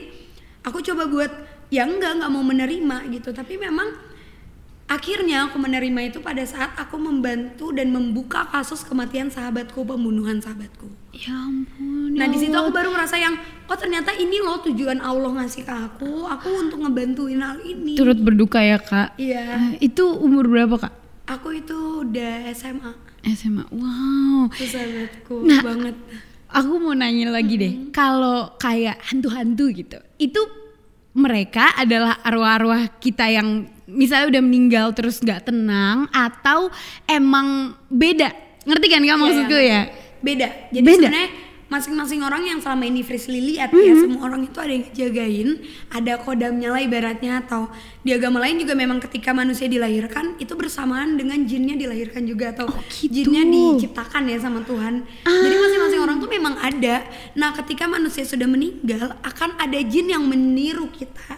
Aku 0.61 0.77
coba 0.85 1.09
buat 1.09 1.33
ya 1.73 1.89
enggak 1.89 2.21
nggak 2.21 2.29
mau 2.29 2.45
menerima 2.45 3.09
gitu. 3.17 3.33
Tapi 3.33 3.57
memang 3.57 4.08
akhirnya 4.89 5.45
aku 5.45 5.55
menerima 5.55 5.99
itu 6.03 6.19
pada 6.19 6.41
saat 6.41 6.73
aku 6.73 6.97
membantu 6.97 7.69
dan 7.69 7.89
membuka 7.89 8.43
kasus 8.47 8.81
kematian 8.81 9.29
sahabatku 9.29 9.81
pembunuhan 9.81 10.37
sahabatku 10.37 10.89
Ya 11.11 11.33
ampun. 11.35 12.13
nah 12.13 12.25
ya 12.25 12.31
di 12.31 12.37
situ 12.39 12.51
aku 12.51 12.69
baru 12.69 12.89
ngerasa 12.89 13.15
yang 13.15 13.37
oh 13.63 13.75
ternyata 13.75 14.13
ini 14.13 14.39
loh 14.39 14.57
tujuan 14.61 14.97
Allah 14.99 15.29
ngasih 15.35 15.61
ke 15.61 15.71
aku 15.71 16.25
aku 16.25 16.49
untuk 16.59 16.81
ngebantuin 16.81 17.37
hal 17.37 17.61
ini 17.61 17.93
turut 17.93 18.17
berduka 18.17 18.57
ya 18.59 18.77
kak. 18.77 19.13
iya 19.15 19.75
Eh, 19.77 19.87
Itu 19.87 20.09
umur 20.15 20.45
berapa 20.45 20.75
kak? 20.79 20.93
aku 21.27 21.53
itu 21.55 21.77
udah 22.03 22.49
SMA 22.49 22.91
SMA. 23.29 23.69
Wow. 23.69 24.49
itu 24.49 24.65
sahabatku 24.65 25.35
Nah, 25.43 25.61
banget 25.61 25.95
Aku 26.49 26.81
mau 26.81 26.97
nanya 26.97 27.29
lagi 27.29 27.61
deh, 27.61 27.93
kalau 27.93 28.57
kayak 28.57 28.97
hantu-hantu 29.05 29.69
gitu, 29.69 30.01
itu 30.17 30.41
mereka 31.19 31.75
adalah 31.75 32.23
arwah-arwah 32.23 32.87
kita 33.03 33.27
yang 33.27 33.67
misalnya 33.85 34.39
udah 34.39 34.43
meninggal 34.43 34.95
terus 34.95 35.19
nggak 35.19 35.51
tenang 35.51 36.07
atau 36.15 36.71
emang 37.05 37.75
beda? 37.91 38.31
Ngerti 38.63 38.87
kan 38.87 39.03
kamu 39.03 39.19
maksudku 39.19 39.59
ya? 39.59 39.81
beda 40.19 40.47
jadi 40.71 40.85
Beda. 40.85 40.95
sebenarnya 41.07 41.29
masing-masing 41.69 42.25
orang 42.25 42.49
yang 42.49 42.57
selama 42.57 42.89
ini 42.89 43.05
Frisly 43.05 43.53
lihat 43.53 43.69
ya 43.69 43.93
semua 43.93 44.25
orang 44.25 44.41
itu 44.41 44.57
ada 44.57 44.73
yang 44.73 44.85
jagain 44.89 45.49
ada 45.93 46.17
kodamnya 46.17 46.73
lah 46.73 46.81
ibaratnya 46.81 47.45
atau 47.45 47.69
di 48.01 48.09
agama 48.09 48.41
lain 48.41 48.57
juga 48.57 48.73
memang 48.73 48.97
ketika 48.97 49.37
manusia 49.37 49.69
dilahirkan 49.69 50.33
itu 50.41 50.57
bersamaan 50.57 51.13
dengan 51.13 51.37
jinnya 51.45 51.77
dilahirkan 51.77 52.25
juga 52.25 52.57
atau 52.57 52.73
gitu. 52.89 53.13
jinnya 53.13 53.45
diciptakan 53.45 54.25
ya 54.25 54.41
sama 54.41 54.65
Tuhan. 54.65 55.05
Jadi 55.29 55.55
masing-masing 55.61 56.01
orang 56.01 56.17
tuh 56.17 56.29
memang 56.33 56.57
ada. 56.57 57.05
Nah 57.37 57.53
ketika 57.53 57.85
manusia 57.85 58.25
sudah 58.25 58.49
meninggal 58.49 59.13
akan 59.21 59.61
ada 59.61 59.77
jin 59.85 60.09
yang 60.09 60.25
meniru 60.25 60.89
kita 60.89 61.37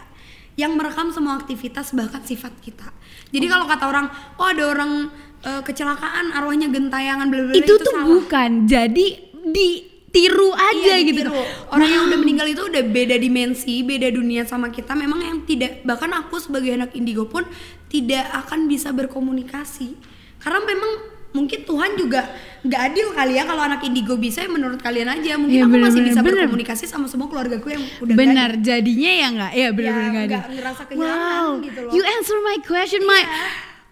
yang 0.56 0.72
merekam 0.80 1.12
semua 1.12 1.36
aktivitas 1.36 1.92
bahkan 1.92 2.24
sifat 2.24 2.56
kita. 2.64 2.88
Jadi 3.28 3.46
kalau 3.52 3.68
kata 3.68 3.84
orang 3.84 4.08
oh 4.40 4.48
ada 4.48 4.64
orang 4.64 5.12
eh, 5.44 5.60
kecelakaan 5.60 6.32
arwahnya 6.32 6.72
gentayangan 6.72 7.28
bla 7.28 7.40
bla 7.44 7.52
bla, 7.52 7.60
itu, 7.60 7.72
tuh 7.76 7.84
salah. 7.84 8.08
bukan, 8.08 8.50
jadi 8.64 9.06
ditiru 10.12 10.52
aja 10.52 10.92
Iya, 10.92 11.08
gitu. 11.08 11.24
ditiru. 11.24 11.40
Orang 11.66 11.88
yang 11.88 12.04
udah 12.06 12.18
meninggal 12.20 12.44
itu 12.46 12.62
udah 12.62 12.84
beda 12.84 13.16
dimensi, 13.16 13.80
beda 13.80 14.12
dunia 14.12 14.44
sama 14.44 14.68
kita. 14.68 14.92
Memang 14.92 15.18
yang 15.18 15.38
tidak 15.42 15.80
bahkan 15.82 16.12
aku 16.12 16.36
sebagai 16.36 16.68
anak 16.70 16.92
indigo 16.92 17.24
pun 17.24 17.48
tidak 17.88 18.28
akan 18.30 18.68
bisa 18.68 18.92
berkomunikasi. 18.92 19.96
Karena 20.36 20.60
memang 20.60 20.92
mungkin 21.32 21.64
Tuhan 21.64 21.96
juga 21.96 22.28
nggak 22.60 22.80
adil 22.84 23.08
kali 23.10 23.32
ya 23.34 23.48
kalau 23.48 23.64
anak 23.64 23.80
indigo 23.80 24.14
bisa 24.14 24.44
ya 24.44 24.52
menurut 24.52 24.76
kalian 24.78 25.08
aja. 25.08 25.40
Mungkin 25.40 25.56
Iya, 25.56 25.64
aku 25.64 25.72
bener, 25.72 25.86
masih 25.88 26.00
bisa 26.04 26.20
bener. 26.20 26.44
berkomunikasi 26.44 26.84
sama 26.84 27.08
semua 27.08 27.32
keluargaku 27.32 27.72
yang 27.72 27.80
udah 27.98 28.12
Benar, 28.12 28.50
jadinya 28.60 29.12
ya 29.14 29.28
nggak, 29.32 29.52
ya 29.54 29.68
benar-benar 29.72 30.04
Ya, 30.04 30.12
nggak 30.12 30.24
ada. 30.28 30.38
ngerasa 30.52 30.82
kehilangan 30.84 31.16
wow, 31.40 31.48
gitu 31.64 31.80
loh. 31.80 31.90
you 31.90 32.02
answer 32.04 32.36
my 32.38 32.60
question, 32.60 33.00
my 33.02 33.24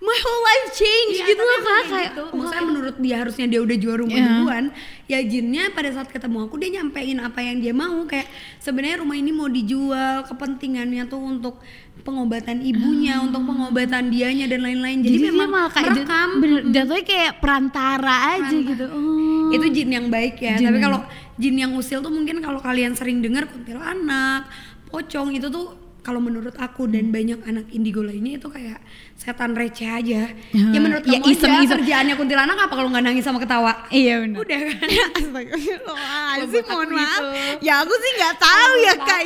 my 0.00 0.18
whole 0.24 0.42
life 0.42 0.68
change 0.72 1.20
Iya, 1.20 1.26
gitu 1.28 1.42
loh 1.44 1.58
kak 1.60 1.82
kayak 1.86 2.10
gitu. 2.10 2.24
Maksudnya 2.32 2.64
menurut 2.64 2.96
dia 2.96 3.16
harusnya 3.20 3.46
dia 3.46 3.60
udah 3.60 3.76
juara 3.76 3.98
rumah 4.00 4.16
Iya. 4.16 4.28
duluan. 4.32 4.64
Ya 5.04 5.18
jinnya 5.20 5.64
pada 5.76 5.90
saat 5.92 6.08
ketemu 6.08 6.48
aku 6.48 6.56
dia 6.56 6.80
nyampein 6.80 7.18
apa 7.20 7.40
yang 7.44 7.60
dia 7.60 7.74
mau 7.76 8.08
kayak 8.08 8.24
sebenarnya 8.58 9.04
rumah 9.04 9.16
ini 9.18 9.28
mau 9.28 9.46
dijual, 9.46 10.24
kepentingannya 10.24 11.04
tuh 11.04 11.20
untuk 11.20 11.60
pengobatan 12.00 12.64
ibunya, 12.64 13.20
untuk 13.20 13.44
pengobatan 13.44 14.08
dianya 14.08 14.48
dan 14.48 14.64
lain-lain. 14.64 15.04
Jadi, 15.04 15.16
dia 15.20 15.28
memang 15.36 15.48
malah 15.52 15.68
kayak 15.68 15.92
merekam. 15.92 16.28
bener, 16.40 16.60
jatuhnya 16.72 17.04
kayak 17.04 17.32
perantara 17.44 18.16
aja 18.40 18.56
gitu. 18.56 18.86
Oh. 18.88 19.52
Itu 19.52 19.66
jin 19.68 19.90
yang 19.92 20.06
baik 20.08 20.40
ya. 20.40 20.56
Jin 20.56 20.72
Tapi 20.72 20.78
kalau 20.80 21.04
jin 21.36 21.56
yang 21.60 21.72
usil 21.76 22.00
tuh 22.00 22.08
mungkin 22.08 22.40
kalau 22.40 22.56
kalian 22.56 22.96
sering 22.96 23.20
dengar 23.20 23.44
kuntilanak, 23.52 24.48
pocong 24.88 25.36
itu 25.36 25.52
tuh 25.52 25.76
kalau 26.00 26.20
menurut 26.20 26.56
aku 26.56 26.88
dan 26.88 27.12
banyak 27.12 27.40
anak 27.44 27.68
indigo 27.70 28.00
lainnya 28.00 28.40
itu 28.40 28.48
kayak 28.48 28.80
setan 29.16 29.52
receh 29.52 29.84
aja. 29.84 30.32
Ya, 30.32 30.66
ya 30.72 30.78
menurut 30.80 31.04
ya 31.04 31.20
kamu 31.20 31.28
iseng-iseng. 31.32 31.68
aja 31.68 31.74
kerjaannya 31.80 32.14
kuntilanak 32.16 32.56
apa 32.56 32.74
kalau 32.74 32.88
nggak 32.88 33.04
nangis 33.04 33.24
sama 33.24 33.38
ketawa? 33.38 33.84
Iya 33.92 34.24
benar. 34.24 34.36
Udah 34.40 34.60
kan. 34.72 34.88
Kalau 34.88 36.46
buat 36.48 36.66
mohon 36.72 36.90
maaf. 36.96 37.20
gitu. 37.20 37.26
Ya 37.64 37.74
aku 37.84 37.94
sih 37.94 38.10
nggak 38.16 38.34
tahu 38.40 38.72
ya 38.80 38.94
kak 38.96 39.22